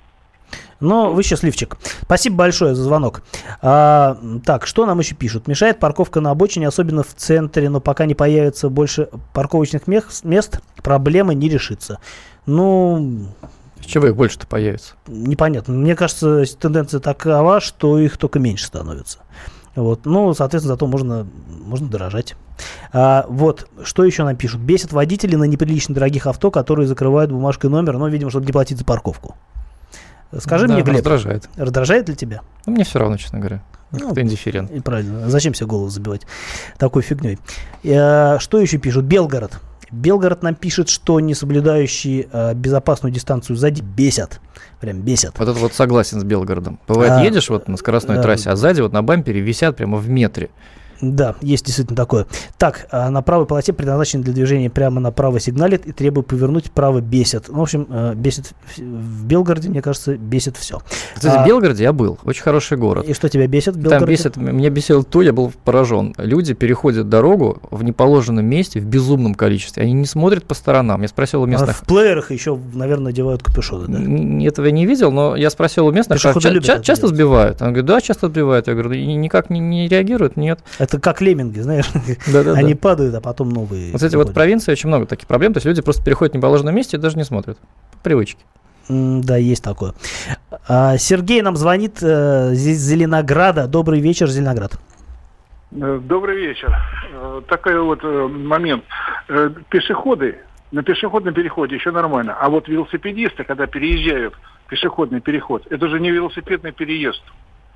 [0.82, 1.78] Ну, вы счастливчик.
[2.02, 3.24] Спасибо большое за звонок.
[3.62, 5.48] А, так, что нам еще пишут?
[5.48, 11.34] Мешает парковка на обочине, особенно в центре, но пока не появится больше парковочных мест, проблема
[11.34, 12.00] не решится.
[12.46, 13.26] Ну,
[13.82, 14.96] С чего их больше-то появится?
[15.08, 15.74] непонятно.
[15.74, 19.20] Мне кажется, тенденция такова, что их только меньше становится.
[19.76, 20.06] Вот.
[20.06, 21.28] Ну, соответственно, зато можно,
[21.66, 22.36] можно дорожать.
[22.94, 24.62] А, вот, что еще нам пишут?
[24.62, 28.78] Бесит водители на неприлично дорогих авто, которые закрывают бумажкой номер, но, видимо, чтобы не платить
[28.78, 29.36] за парковку.
[30.40, 31.50] Скажи Да, мне, Глеб, раздражает.
[31.56, 32.42] раздражает ли тебя?
[32.66, 33.64] Ну, мне все равно, честно говоря.
[33.92, 34.72] Ну, Как-то индифферент.
[34.72, 35.30] И правильно.
[35.30, 36.22] Зачем себе голову забивать
[36.78, 37.38] такой фигней?
[37.84, 39.06] Э, Что еще пишут?
[39.06, 39.60] Белгород.
[39.92, 44.40] Белгород нам пишет, что не соблюдающие э, безопасную дистанцию сзади бесят.
[44.80, 45.38] Прям бесят.
[45.38, 46.80] Вот это вот согласен с Белгородом.
[46.88, 48.24] Бывает, А, едешь вот на скоростной да.
[48.24, 50.50] трассе, а сзади вот на бампере висят прямо в метре.
[51.14, 52.26] Да, есть действительно такое.
[52.58, 57.00] Так, а на правой полосе предназначен для движения прямо направо сигналит и требует повернуть вправо
[57.02, 57.46] бесит.
[57.50, 60.82] Ну, в общем, э, бесит в- Белгороде, мне кажется, бесит все.
[61.14, 62.18] Кстати, А- в Белгороде я был.
[62.24, 63.06] Очень хороший город.
[63.08, 64.00] И что тебя бесит в Белгороде?
[64.06, 66.14] Там бесит, меня бесило то, я был поражен.
[66.18, 69.84] Люди переходят дорогу в неположенном месте в безумном количестве.
[69.84, 71.02] Они не смотрят по сторонам.
[71.02, 71.76] Я спросил у А местных.
[71.78, 74.46] в плеерах еще, наверное, надевают капюшоны, да?
[74.48, 77.16] Этого я не видел, но я спросил у местных, а ча- часто делать.
[77.16, 77.62] сбивают?
[77.62, 78.68] Он говорит, да, часто сбивают.
[78.68, 80.38] Я говорю, никак не, не реагируют?
[80.38, 80.60] Нет.
[80.80, 81.90] Это как лемминги, знаешь?
[82.28, 82.54] Да-да-да.
[82.60, 83.88] Они падают, а потом новые.
[83.92, 84.34] Вот, кстати, вот в приходят.
[84.36, 85.54] провинции очень много таких проблем.
[85.54, 87.58] То есть люди просто переходят в неположенном месте и даже не смотрят.
[87.92, 88.40] По привычке.
[88.88, 89.94] Да, есть такое.
[90.68, 93.68] А, Сергей нам звонит э, из Зеленограда.
[93.68, 94.80] Добрый вечер, Зеленоград.
[95.72, 96.76] Э, Добрый вечер.
[97.14, 98.84] Э, Такой вот момент.
[99.70, 100.38] Пешеходы
[100.72, 104.36] на пешеходном переходе еще нормально, а вот велосипедисты, когда переезжают
[104.68, 107.22] пешеходный переход, это же не велосипедный переезд.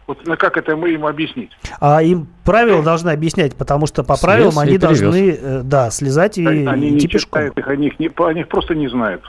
[0.10, 1.52] Вот ну, как это мы им объяснить?
[1.80, 6.40] А им правила должны объяснять, потому что по Слез правилам они должны, э, да, слезать
[6.40, 7.42] и Они не идти пешком.
[7.42, 9.22] читают их, они их, не, они их просто не знают.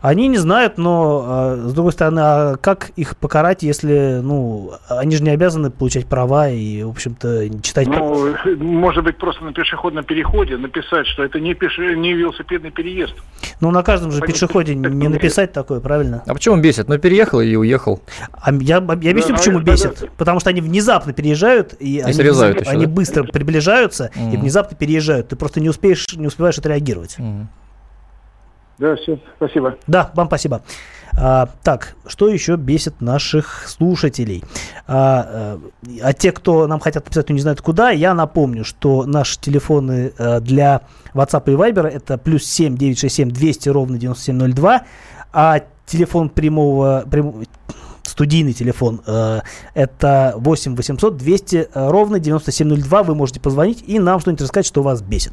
[0.00, 5.16] Они не знают, но э, с другой стороны, а как их покарать, если, ну, они
[5.16, 7.86] же не обязаны получать права и, в общем-то, читать.
[7.86, 11.94] Ну, может быть, просто на пешеходном переходе написать, что это не, пеше...
[11.96, 13.14] не велосипедный переезд.
[13.60, 16.22] Ну, на каждом же Они пешеходе не написать такое, правильно?
[16.26, 16.88] А почему бесит?
[16.88, 18.00] Ну, переехал и уехал.
[18.32, 19.94] А я, я объясню, Да, почему а, бесит.
[20.00, 20.12] да, да.
[20.16, 22.92] Потому что они внезапно переезжают, и, они, срезают еще, они да?
[22.92, 24.40] быстро приближаются и Мгм.
[24.40, 25.28] внезапно переезжают.
[25.28, 27.18] Ты просто не успеешь, не успеваешь отреагировать.
[27.18, 27.48] Мгм.
[28.78, 29.76] Да, все, спасибо.
[29.86, 30.62] Да, вам спасибо.
[31.16, 34.42] А, так, что еще бесит наших слушателей?
[34.86, 39.04] А, э, а те, кто нам хотят написать, но не знают куда, я напомню, что
[39.04, 40.82] наши телефоны э, для
[41.14, 44.82] WhatsApp и Viber это плюс 7 967 200 ровно 9702,
[45.32, 47.44] а телефон прямого, прям-
[48.04, 49.40] студийный телефон э,
[49.74, 53.02] это 8 800 200 ровно 9702.
[53.02, 55.32] Вы можете позвонить и нам что-нибудь рассказать, что вас бесит.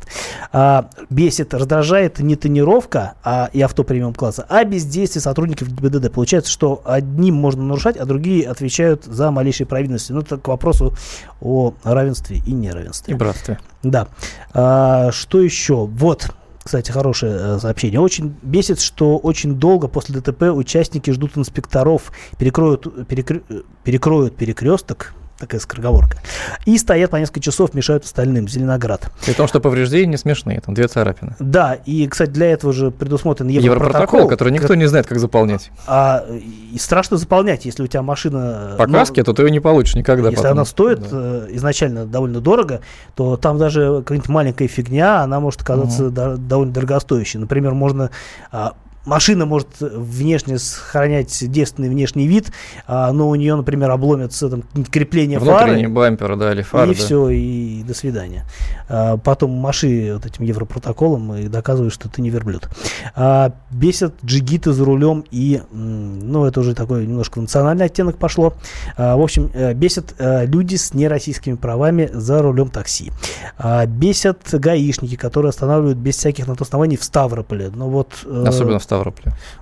[0.51, 6.11] А, бесит, раздражает не тонировка а, и авто премиум класса, а бездействие сотрудников ГИБДД.
[6.11, 10.11] Получается, что одним можно нарушать, а другие отвечают за малейшие провинности.
[10.11, 10.93] Ну, это к вопросу
[11.41, 13.15] о равенстве и И неравенстве.
[13.15, 13.59] братстве.
[13.83, 14.07] Да.
[14.53, 15.85] А, что еще?
[15.85, 16.29] Вот.
[16.69, 17.99] Кстати, хорошее э, сообщение.
[17.99, 25.15] Очень бесит, что очень долго после ДТП участники ждут инспекторов, перекроют, перекры- э, перекроют перекресток,
[25.39, 26.17] такая скороговорка,
[26.65, 28.47] и стоят по несколько часов, мешают остальным.
[28.47, 29.11] Зеленоград.
[29.25, 31.35] При том, что повреждения не смешные, там две царапины.
[31.39, 33.87] Да, и, кстати, для этого же предусмотрен европротокол.
[33.87, 35.71] Европротокол, который никто не знает, как заполнять.
[35.87, 38.75] А, и страшно заполнять, если у тебя машина...
[38.77, 40.51] По ну, каске, то ты ее не получишь никогда Если потом.
[40.51, 41.07] она стоит Да.
[41.11, 42.81] э, изначально довольно дорого,
[43.15, 47.39] то там даже какая-нибудь маленькая фигня, она может оказаться до- довольно дорогостоящей.
[47.39, 48.09] Например, можно
[48.51, 48.73] а,
[49.09, 52.51] машина может внешне сохранять девственный внешний вид,
[52.87, 55.89] а, но у нее, например, обломится там крепления Внутренний фары.
[55.89, 56.91] бампер, да, или фары.
[56.91, 57.01] и да.
[57.01, 58.45] все, и до свидания.
[58.87, 62.69] А, потом маши вот этим европротоколом и доказывают, что ты не верблюд.
[63.15, 68.53] А, бесят джигиты за рулем и, ну, это уже такой немножко национальный оттенок пошло.
[68.95, 73.11] А, в общем, э, бесят э, люди с нероссийскими правами за рулем такси.
[73.57, 77.71] А, бесят гаишники, которые останавливают без всяких на то оснований в Ставрополе.
[77.73, 78.13] Ну вот...
[78.25, 78.98] э, Особенно в Ставрополе.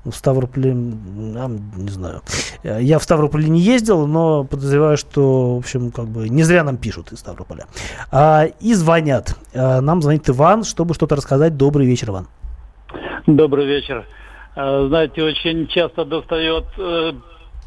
[0.06, 1.48] В Ставрополе, а,
[1.78, 2.22] не знаю.
[2.64, 6.78] Я в Ставрополе не ездил, но подозреваю, что, в общем, как бы не зря нам
[6.78, 7.66] пишут из Ставрополя.
[8.12, 9.36] А, и звонят.
[9.54, 11.58] А, нам звонит Иван, чтобы что-то рассказать.
[11.58, 12.28] Добрый вечер, Иван.
[13.28, 14.06] Добрый вечер.
[14.56, 17.12] Э, Знаете, очень часто достает э,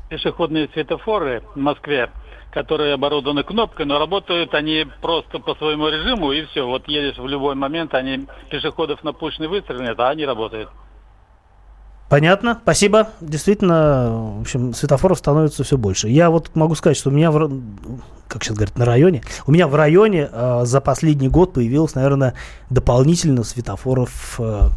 [0.09, 2.11] пешеходные светофоры в Москве,
[2.51, 6.67] которые оборудованы кнопкой, но работают они просто по своему режиму, и все.
[6.67, 10.69] Вот едешь в любой момент, они пешеходов на пушный выстрелят, а они работают.
[12.11, 13.11] Понятно, спасибо.
[13.21, 16.09] Действительно, в общем, светофоров становится все больше.
[16.09, 17.49] Я вот могу сказать, что у меня, в,
[18.27, 22.35] как сейчас говорят, на районе, у меня в районе э, за последний год появилось, наверное,
[22.69, 24.71] дополнительно светофоров, э,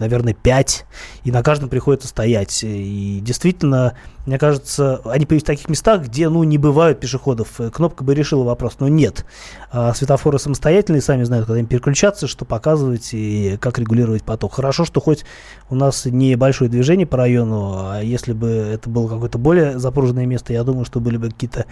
[0.00, 0.86] наверное, 5,
[1.24, 2.64] и на каждом приходится стоять.
[2.64, 3.94] И действительно,
[4.26, 7.60] мне кажется, они появились в таких местах, где, ну, не бывают пешеходов.
[7.60, 9.24] Э, Кнопка бы решила вопрос, но нет.
[9.70, 14.54] А светофоры самостоятельные, сами знают, когда им переключаться, что показывать и как регулировать поток.
[14.54, 15.24] Хорошо, что хоть
[15.68, 20.52] у нас небольшое движение по району, а если бы это было какое-то более запруженное место,
[20.52, 21.66] я думаю, что были бы какие-то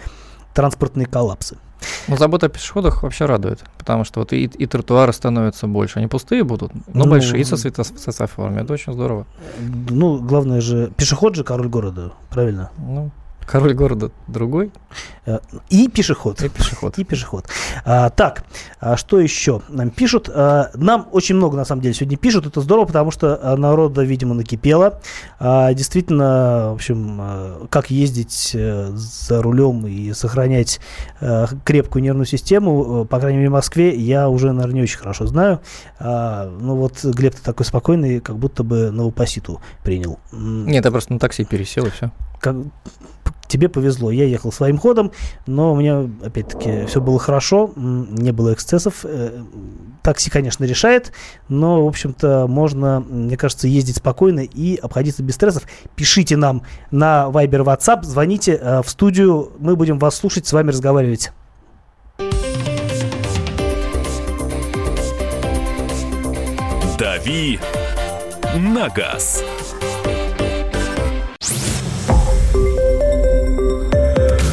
[0.53, 1.57] транспортные коллапсы.
[2.07, 5.99] Но забота о пешеходах вообще радует, потому что вот и, и тротуары становятся больше.
[5.99, 8.61] Они пустые будут, но Ну, большие, и со свето- со светофорами.
[8.61, 9.25] Это очень здорово.
[9.89, 12.69] Ну, главное же, пешеход же король города, правильно?
[12.77, 13.11] Ну,
[13.49, 14.71] король города другой,
[15.25, 16.41] Э, И пешеход.
[16.41, 16.97] и пешеход.
[16.97, 17.45] И пешеход.
[17.85, 18.43] А, так,
[18.79, 20.27] а что еще нам пишут?
[20.33, 22.47] А, нам очень много, на самом деле, сегодня пишут.
[22.47, 24.99] Это здорово, потому что а, народа, видимо, накипело.
[25.39, 30.79] А, действительно, в общем, а, как ездить э, за рулем и сохранять
[31.21, 35.27] э, крепкую нервную систему, по крайней мере, в Москве, я уже, наверное, не очень хорошо
[35.27, 35.59] знаю.
[35.99, 40.17] А, ну вот, Глеб, ты такой спокойный, как будто бы новопоситу принял.
[40.31, 42.09] Нет, я просто на такси пересел и все.
[42.39, 42.55] как-
[43.49, 44.11] тебе повезло.
[44.11, 45.11] Я ехал своим ходом,
[45.45, 49.03] но у меня, опять-таки, все было хорошо, не было эксцессов.
[49.03, 49.43] Э,
[50.01, 51.11] Такси, конечно, решает,
[51.49, 55.63] но, в общем-то, можно, мне кажется, ездить спокойно и обходиться без стрессов.
[55.95, 60.69] Пишите нам на Viber WhatsApp, звоните э, в студию, мы будем вас слушать, с вами
[60.69, 61.31] разговаривать.
[66.97, 67.59] «Дави
[68.55, 69.43] на газ».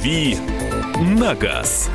[0.00, 0.38] «Дави
[0.98, 1.89] на газ».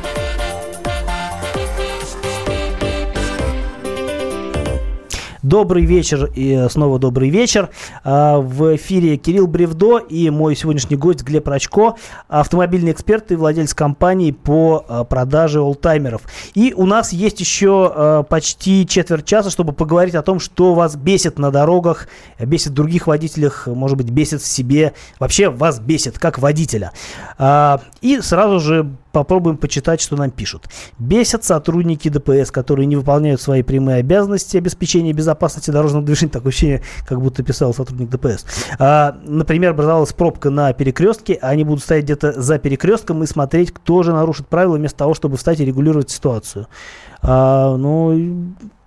[5.46, 7.70] Добрый вечер и снова добрый вечер.
[8.02, 11.94] А, В эфире Кирилл Бревдо и мой сегодняшний гость Глеб Рачко,
[12.26, 16.22] автомобильный эксперт и владелец компании по а, продаже олдтаймеров.
[16.54, 20.96] И у нас есть еще а, почти четверть часа, чтобы поговорить о том, что вас
[20.96, 22.08] бесит на дорогах,
[22.40, 26.90] бесит других водителях, может быть, бесит в себе, вообще вас бесит как водителя.
[27.38, 30.64] А, И сразу же попробуем почитать, что нам пишут.
[30.98, 36.30] Бесят сотрудники ДПС, которые не выполняют свои прямые обязанности обеспечения безопасности дорожного движения.
[36.30, 38.44] Такое ощущение, как будто писал сотрудник ДПС.
[38.78, 43.72] А, например, образовалась пробка на перекрестке, а они будут стоять где-то за перекрестком и смотреть,
[43.72, 46.66] кто же нарушит правила, вместо того, чтобы встать и регулировать ситуацию.
[47.22, 48.10] А, ну,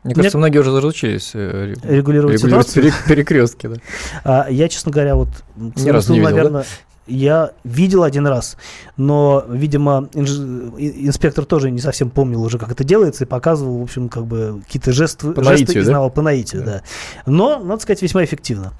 [0.03, 2.83] Мне кажется, многие уже разучились э, ре- Регулировать регулировать ситуацию?
[2.83, 3.65] пере- перекрестки.
[3.65, 3.75] Да.
[4.23, 6.65] А, я, честно говоря, вот Ни разу не видел, наверное,
[7.09, 8.57] я видел один раз,
[8.97, 13.83] но, видимо, инж- инспектор тоже не совсем помнил уже, как это делается, и показывал, в
[13.83, 15.91] общем, как бы какие-то жесты, По жесты наитию, и да?
[15.91, 16.69] знавал по наитию, да.
[16.69, 16.81] Да.
[17.25, 18.73] Но, надо сказать, весьма эффективно.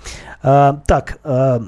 [0.44, 1.64] А, так, а,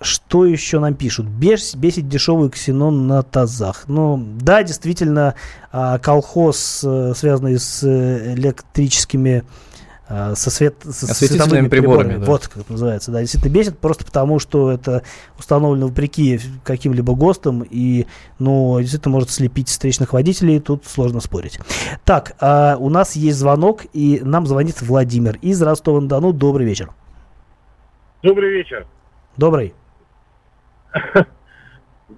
[0.00, 1.26] что еще нам пишут?
[1.26, 3.84] Бес, бесит дешевый ксенон на тазах.
[3.88, 5.34] Ну, да, действительно,
[5.72, 9.44] а, колхоз, э, связанный с э, электрическими
[10.08, 12.26] со, свет, со световыми приборами, да.
[12.26, 15.02] Вот как это называется, да, действительно бесит, просто потому что это
[15.38, 18.06] установлено вопреки каким-либо ГОСТам, и,
[18.38, 21.58] ну, действительно может слепить встречных водителей, тут сложно спорить.
[22.04, 26.32] Так, а, у нас есть звонок, и нам звонит Владимир из Ростова-на-Дону.
[26.32, 26.90] Добрый вечер.
[28.22, 28.86] Добрый вечер.
[29.36, 29.74] Добрый.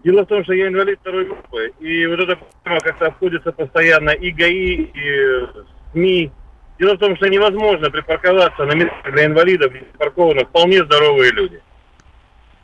[0.04, 4.10] Дело в том, что я инвалид второй группы, и вот эта проблема как-то обходится постоянно
[4.10, 5.46] и ГАИ, и
[5.92, 6.30] СМИ.
[6.78, 11.60] Дело в том, что невозможно припарковаться на местах для инвалидов, где припаркованы вполне здоровые люди.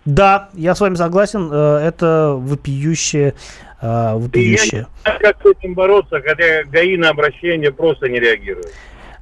[0.05, 3.35] Да, я с вами согласен, э, это вопиющее,
[3.81, 4.87] э, И я не вопиющее.
[5.03, 8.73] знаю, как с этим бороться, хотя ГАИ на обращение просто не реагирует.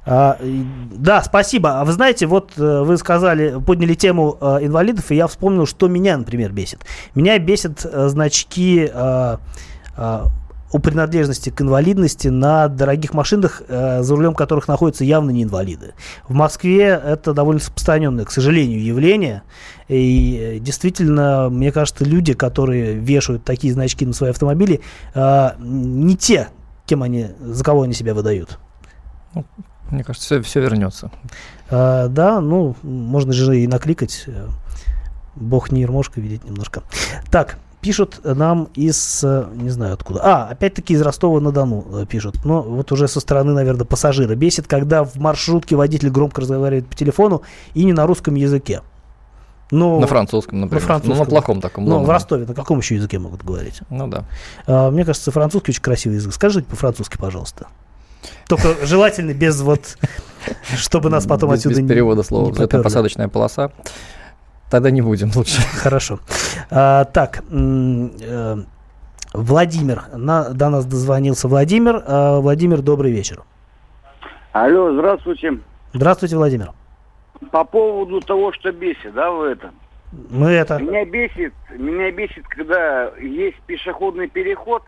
[0.05, 1.79] А, да, спасибо.
[1.79, 5.87] А вы знаете, вот э, вы сказали, подняли тему э, инвалидов, и я вспомнил, что
[5.87, 6.81] меня, например, бесит.
[7.15, 8.91] Меня бесит э, значки
[10.73, 15.93] о принадлежности к инвалидности на дорогих машинах, э, за рулем которых находятся явно не инвалиды.
[16.27, 19.43] В Москве это довольно распространенное, к сожалению, явление.
[19.87, 24.81] И э, действительно, мне кажется, люди, которые вешают такие значки на свои автомобили,
[25.13, 26.49] э, не те,
[26.87, 28.57] кем они, за кого они себя выдают.
[29.91, 31.11] Мне кажется, все, все вернется.
[31.69, 34.25] А, да, ну, можно же и накликать.
[35.35, 36.81] Бог не ермошка видеть немножко.
[37.31, 40.21] Так, пишут нам из, э, не знаю откуда.
[40.23, 42.45] А, опять-таки из Ростова-на-Дону э, пишут.
[42.45, 44.33] Но вот уже со стороны, наверное, пассажира.
[44.35, 48.81] Бесит, когда в маршрутке водитель громко разговаривает по телефону и не на русском языке.
[49.69, 50.81] Ну, на французском, например.
[50.81, 51.17] на французском.
[51.17, 51.85] Ну, на плохом таком.
[51.85, 52.09] Ну, в.
[52.09, 53.81] Ростове на каком еще языке могут говорить?
[53.89, 54.25] Ну да.
[54.65, 56.33] А, мне кажется, французский очень красивый язык.
[56.33, 57.67] Скажите по-французски, пожалуйста.
[58.47, 59.97] Только желательно без вот,
[60.75, 62.53] чтобы нас потом без, отсюда без перевода слова.
[62.53, 62.83] попёрли.
[62.83, 63.71] посадочная полоса.
[64.73, 65.61] Тогда не будем лучше.
[65.83, 66.17] Хорошо.
[66.71, 68.55] А, так, э,
[69.31, 70.01] Владимир.
[70.15, 72.01] На, до нас дозвонился Владимир.
[72.07, 73.43] А, Владимир, добрый вечер.
[74.51, 75.59] Алло, здравствуйте.
[75.93, 76.71] Здравствуйте, Владимир.
[77.51, 79.75] По поводу того, что бесит, да, в этом.
[80.31, 80.79] Мы это...
[80.79, 84.81] Меня бесит, меня бесит, когда есть пешеходный переход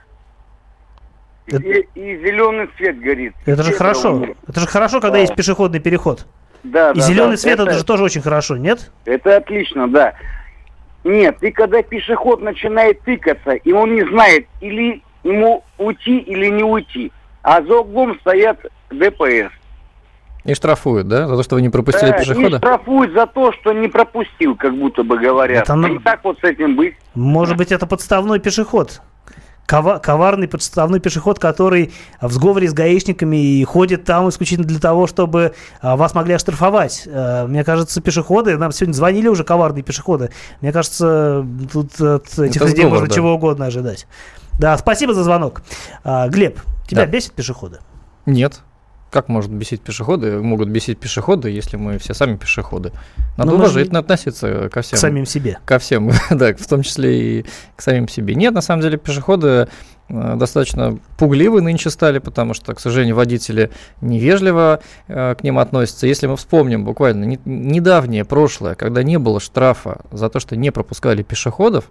[1.45, 3.35] и, и зеленый свет горит.
[3.45, 4.29] Это же хорошо.
[4.47, 5.19] Это же хорошо, когда Да.
[5.19, 6.25] есть пешеходный переход.
[6.65, 7.37] Да, И да, зеленый да.
[7.37, 7.69] свет это...
[7.69, 8.91] Это- же тоже очень хорошо, нет?
[9.05, 10.13] Это отлично, да.
[11.03, 16.63] Нет, и когда пешеход начинает тыкаться, и он не знает, или ему уйти, или не
[16.63, 17.11] уйти.
[17.43, 18.59] А за углом стоят
[18.89, 19.51] ДПС.
[20.45, 21.27] И штрафуют, да?
[21.27, 22.57] За то, что вы не пропустили Да, И пешехода?
[22.57, 25.63] штрафуют за то, что не пропустил, как будто бы говорят.
[25.63, 26.95] Это ну- И так вот с этим быть.
[27.13, 29.01] Может быть, это подставной пешеход.
[29.67, 31.91] Кова- коварный подставной пешеход, который
[32.21, 37.03] в сговоре с гаишниками и ходит там исключительно для того, чтобы а, вас могли оштрафовать.
[37.07, 40.29] Э, Мне кажется, пешеходы, нам сегодня звонили уже коварные пешеходы.
[40.61, 43.15] Мне кажется, тут от этих Это людей сговор, можно да.
[43.15, 44.05] чего угодно ожидать.
[44.59, 45.63] Да, спасибо за звонок.
[46.03, 47.11] А, Глеб, тебя Да.
[47.11, 47.79] бесит пешеходы?
[48.27, 48.61] Нет.
[49.15, 52.91] Как может бесить пешеходы, могут бесить пешеходы, если мы все сами пешеходы?
[53.37, 54.97] Надо Но же уважительно относиться ко всем.
[54.97, 55.57] К самим себе.
[55.63, 57.45] Ко всем, да, в том числе и
[57.77, 58.35] к самим себе.
[58.35, 59.69] Нет, на самом деле пешеходы
[60.09, 66.07] э, достаточно пугливы нынче стали, потому что, к сожалению, водители невежливо э, к ним относятся.
[66.07, 70.71] Если мы вспомним буквально не- недавнее прошлое, когда не было штрафа за то, что не
[70.71, 71.85] пропускали пешеходов,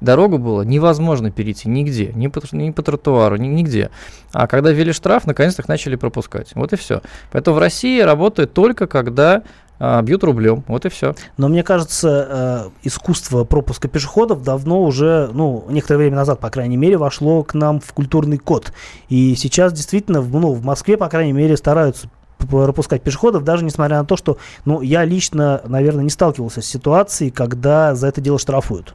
[0.00, 3.90] дорогу было невозможно перейти нигде, ни по, ни по тротуару, ни, нигде.
[4.32, 6.52] А когда ввели штраф, наконец-то их начали пропускать.
[6.54, 7.02] Вот и все.
[7.32, 9.42] Поэтому в России работает только когда
[9.78, 10.64] а, бьют рублем.
[10.68, 11.14] Вот и все.
[11.36, 16.78] Но мне кажется, э, искусство пропуска пешеходов давно уже, ну, некоторое время назад, по крайней
[16.78, 18.72] мере, вошло к нам в культурный код.
[19.08, 24.04] И сейчас действительно, ну, в Москве, по крайней мере, стараются пропускать пешеходов, даже несмотря на
[24.04, 28.94] то, что, ну, я лично, наверное, не сталкивался с ситуацией, когда за это дело штрафуют.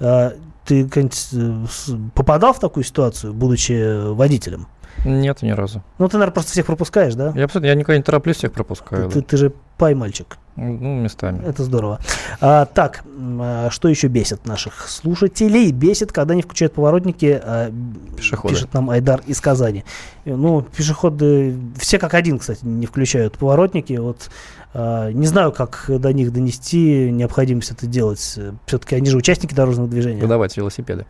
[0.00, 0.32] Э,
[0.64, 0.88] Ты
[1.32, 1.66] э,
[2.14, 4.66] попадал в такую ситуацию, будучи водителем?
[5.04, 5.82] Нет, ни разу.
[5.98, 7.32] Ну, ты, наверное, просто всех пропускаешь, да?
[7.34, 9.10] Я, абсолютно- я никогда не тороплюсь, всех пропускаю.
[9.10, 9.26] Ты, да.
[9.26, 10.38] ты же пай-мальчик.
[10.56, 11.40] Ну, местами.
[11.46, 12.00] Это здорово.
[12.40, 13.04] А, так,
[13.40, 15.70] а, что еще бесит наших слушателей?
[15.70, 17.72] Бесит, когда не включают поворотники, а,
[18.16, 18.54] Пешеходы.
[18.54, 19.84] пишет нам Айдар из Казани.
[20.24, 23.92] Ну, пешеходы, все как один, кстати, не включают поворотники.
[23.94, 24.30] Вот
[24.74, 28.38] а, не знаю, как до них донести необходимость это делать.
[28.66, 30.20] Все-таки они же участники дорожного движения.
[30.20, 31.06] Выдавать велосипеды.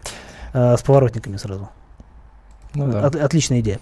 [0.53, 1.71] А, с поворотниками сразу.
[2.79, 3.07] Ну да.
[3.07, 3.81] От- отличная идея.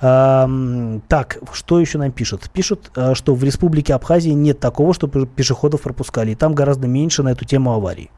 [0.00, 2.50] Ам, так, что еще нам пишут?
[2.50, 6.32] Пишут, а, что в Республике Абхазии нет такого, чтобы пешеходов пропускали.
[6.32, 8.10] И там гораздо меньше на эту тему аварий.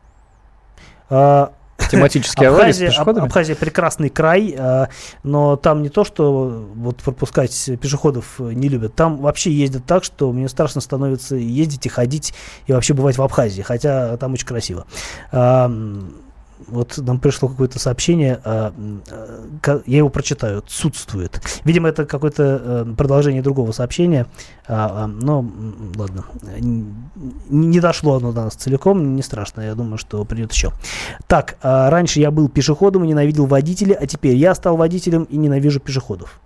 [1.09, 1.53] А,
[1.91, 3.27] Тематические аварии с Абхазия, Аб- пешеходами?
[3.27, 4.89] Абхазия прекрасный край, а,
[5.23, 8.95] но там не то, что вот пропускать пешеходов э, не любят.
[8.95, 12.35] Там вообще ездят так, что мне страшно становится ездить и ходить
[12.67, 14.87] и вообще бывать в Абхазии, хотя там очень красиво.
[15.33, 15.71] А,
[16.69, 18.73] вот нам пришло какое-то сообщение, а,
[19.63, 21.41] ка- я его прочитаю, отсутствует.
[21.65, 24.27] Видимо, это какое-то э, продолжение другого сообщения,
[24.67, 25.45] а, а, но
[25.97, 26.25] ладно,
[27.49, 30.73] не дошло оно до нас целиком, не страшно, я думаю, что придет еще.
[31.27, 35.37] Так, а, раньше я был пешеходом и ненавидел водителей, а теперь я стал водителем и
[35.37, 36.41] ненавижу пешеходов.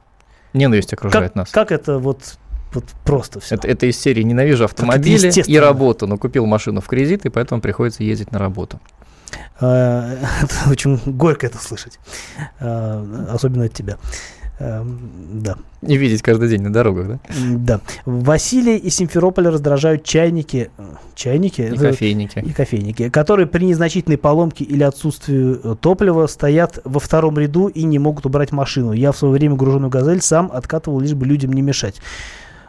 [0.52, 1.50] Ненависть окружает Как, нас.
[1.50, 2.38] как это вот,
[2.74, 3.54] вот просто все?
[3.54, 7.60] Это, это из серии «Ненавижу автомобили и работу», но купил машину в кредит, и поэтому
[7.60, 8.80] приходится ездить на работу.
[9.56, 11.98] Это очень горько это слышать,
[12.60, 13.96] А, особенно от тебя.
[14.58, 15.56] Эм, Да.
[15.80, 17.18] И видеть каждый день на дорогах, да?
[17.56, 17.80] Да.
[18.04, 20.70] Василия из Симферополя раздражают чайники.
[20.76, 20.82] э,
[21.14, 21.62] Чайники?
[21.62, 22.38] И кофейники.
[22.40, 27.84] И кофейники, которые при незначительной поломке или отсутствии э, топлива стоят во втором ряду и
[27.84, 28.92] не могут убрать машину.
[28.92, 32.00] Я в свое время груженную газель сам откатывал, лишь бы людям не мешать.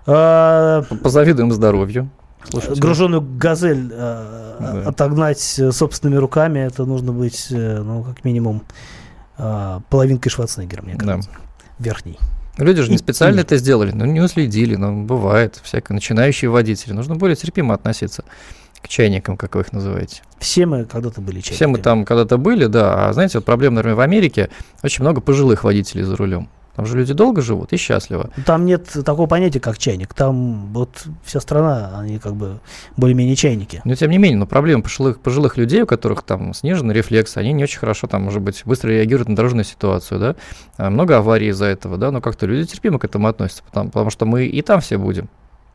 [0.06, 2.10] Позавидуем здоровью.
[2.50, 2.82] Слушайте.
[2.82, 4.90] груженную газель э, Да.
[4.90, 8.64] отогнать э, собственными руками, это нужно быть, э, ну, как минимум,
[9.38, 11.06] э, половинкой Шварценеггера, мне Да.
[11.06, 11.30] кажется.
[11.80, 12.20] Верхней.
[12.58, 16.94] Люди же не специально и- это сделали, ну не уследили, но бывает, всякое, начинающие водители.
[16.94, 18.24] Нужно более терпимо относиться
[18.82, 20.22] к чайникам, как вы их называете.
[20.40, 21.56] Все мы когда-то были чайниками.
[21.56, 24.50] Все мы там когда-то были, да, а знаете, вот проблема, например, в Америке
[24.84, 26.50] очень много пожилых водителей за рулем.
[26.76, 28.30] Там же люди долго живут и счастливо.
[28.46, 30.14] Там нет такого понятия, как чайник.
[30.14, 32.60] Там вот вся страна, они как бы
[32.98, 33.82] более-менее чайники.
[33.84, 37.54] Но тем не менее, но проблема пожилых, пожилых людей, у которых там снижены рефлексы, они
[37.54, 40.36] не очень хорошо там, может быть, быстро реагируют на дорожную ситуацию, да.
[40.78, 44.10] А Много аварий из-за этого, да, но как-то люди терпимо к этому относятся, потому, потому
[44.10, 45.30] что мы и там все будем.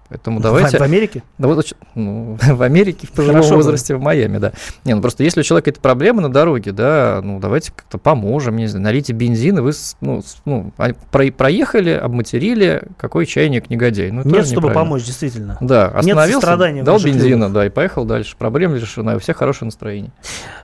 [0.09, 0.79] Поэтому В- давайте...
[0.79, 1.23] В, Америке?
[1.39, 4.53] Да вот, ну, в Америке, в пожилом Хорошо возрасте, в Майами, да.
[4.85, 8.57] Не, ну просто если у человека какие-то проблемы на дороге, да, ну давайте как-то поможем,
[8.57, 10.73] не знаю, налейте бензин, и вы, ну, ну
[11.11, 14.11] про- проехали, обматерили, какой чайник негодяй.
[14.11, 15.59] Ну, это Нет, чтобы помочь, действительно.
[15.61, 18.37] Да, Нет остановился, в дал бензина, да, и поехал дальше.
[18.39, 20.13] Проблема решена, у всех хорошее настроение.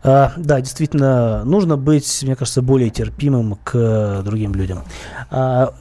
[0.03, 4.82] А, да, действительно, нужно быть, мне кажется, более терпимым к другим людям.
[5.30, 5.74] А,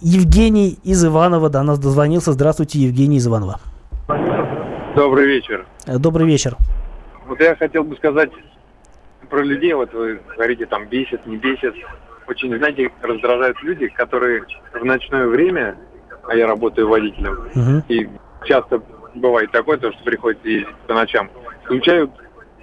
[0.00, 2.32] Евгений из Иванова до нас дозвонился.
[2.32, 3.60] Здравствуйте, Евгений из Иванова.
[4.94, 5.66] Добрый вечер.
[5.86, 6.56] Э, Добрый вечер.
[7.26, 8.30] Вот я хотел бы сказать
[9.28, 11.74] про людей, вот вы говорите, там, бесит, не бесит.
[12.26, 15.76] Очень, знаете, раздражают люди, которые в ночное время,
[16.28, 17.82] а я работаю водителем, Мгм.
[17.88, 18.08] и
[18.44, 18.80] часто
[19.14, 21.28] бывает такое, то, что приходится ездить по ночам,
[21.64, 22.10] включают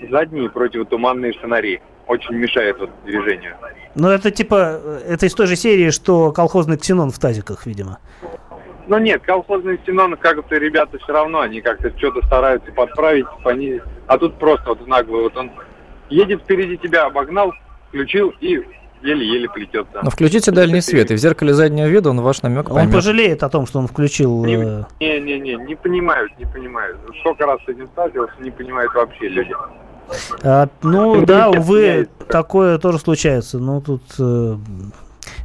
[0.09, 1.81] задние противотуманные фонари.
[2.07, 3.55] Очень мешает вот движению.
[3.95, 7.97] Ну, это типа, э, это из той же серии, что колхозный ксенон в тазиках, видимо.
[8.87, 13.81] Но нет, колхозный стенон, как-то ребята все равно, они как-то что-то стараются подправить, понизить.
[14.05, 15.51] А тут просто вот нагло, вот он
[16.09, 17.51] едет впереди тебя, обогнал,
[17.89, 18.61] включил и
[19.01, 19.99] еле-еле плетется.
[20.03, 22.93] Но включите дальний свет, и в зеркале заднего вида он ваш намек Он поймет.
[22.93, 24.45] пожалеет о том, что он включил...
[24.45, 26.97] э, Не-не-не, не понимают, не понимают.
[27.21, 29.53] Сколько раз с этим сталкивался, не понимают вообще люди.
[30.43, 33.59] А, ну да, увы, такое тоже случается.
[33.59, 34.57] Ну тут э,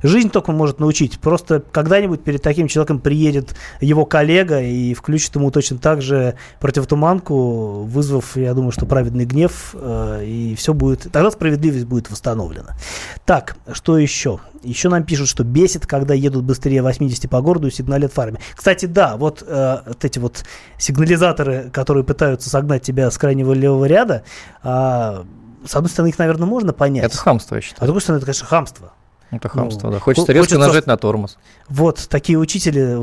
[0.02, 1.18] Жизнь только может научить.
[1.20, 7.82] Просто когда-нибудь перед таким человеком приедет его коллега и включит ему точно так же противотуманку,
[7.84, 11.08] вызвав, я думаю, что праведный гнев, э, и все будет...
[11.12, 12.76] Тогда справедливость будет восстановлена.
[13.24, 14.40] Так, что еще?
[14.62, 18.40] Еще нам пишут, что бесит, когда едут быстрее 80 по городу и сигналят фарами.
[18.54, 20.44] Кстати, да, вот, э, вот эти вот
[20.78, 24.22] сигнализаторы, которые пытаются согнать тебя с крайнего левого ряда,
[24.62, 25.24] э,
[25.64, 27.04] с одной стороны, их, наверное, можно понять.
[27.04, 27.82] Это хамство, я считаю.
[27.82, 28.92] А с другой стороны, это, конечно, хамство.
[29.30, 30.00] Это хамство, ну, да.
[30.00, 30.58] Хочется резко хочется...
[30.58, 31.38] нажать на тормоз.
[31.68, 32.96] Вот, такие учители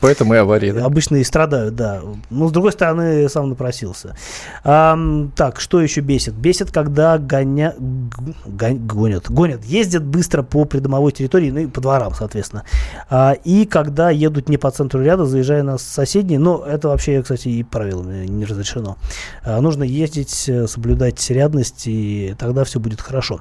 [0.00, 0.84] Поэтому и аварии, да?
[0.84, 2.02] Обычно и страдают, да.
[2.28, 4.16] Но, с другой стороны, сам напросился.
[4.62, 4.98] А,
[5.34, 6.34] так, что еще бесит?
[6.34, 7.74] Бесит, когда гоня...
[7.78, 8.86] Гон...
[8.86, 12.64] гонят, гонят, ездят быстро по придомовой территории, ну и по дворам, соответственно.
[13.08, 17.48] А, и когда едут не по центру ряда, заезжая на соседние, но это вообще, кстати,
[17.48, 18.98] и правилами не разрешено.
[19.42, 23.40] А, нужно ездить, э, соблюдать рядность, и тогда все будет хорошо.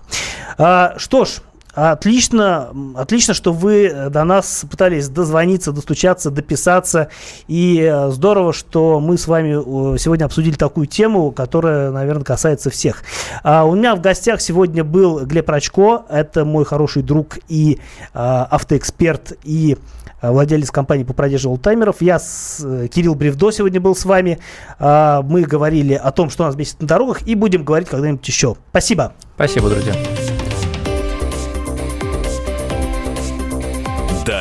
[0.57, 1.41] А, что ж,
[1.77, 7.09] Отлично, отлично, что вы до нас пытались дозвониться, достучаться, дописаться.
[7.47, 13.03] И э, здорово, что мы с вами сегодня обсудили такую тему, которая, наверное, касается всех.
[13.43, 16.01] А у меня в гостях сегодня был Глеб Рачко.
[16.09, 17.79] Это мой хороший друг и
[18.11, 19.77] а, автоэксперт, и
[20.19, 22.01] а, владелец компании по продаже олдтаймеров.
[22.01, 24.39] Я, с, э, Кирилл Бревдо, сегодня был с вами.
[24.79, 28.55] Мы говорили о том, что нас бесит на дорогах, и будем говорить когда-нибудь еще.
[28.71, 29.13] Спасибо.
[29.35, 29.93] Спасибо, друзья.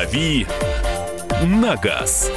[0.07, 0.47] «Дави
[1.43, 2.31] на газ».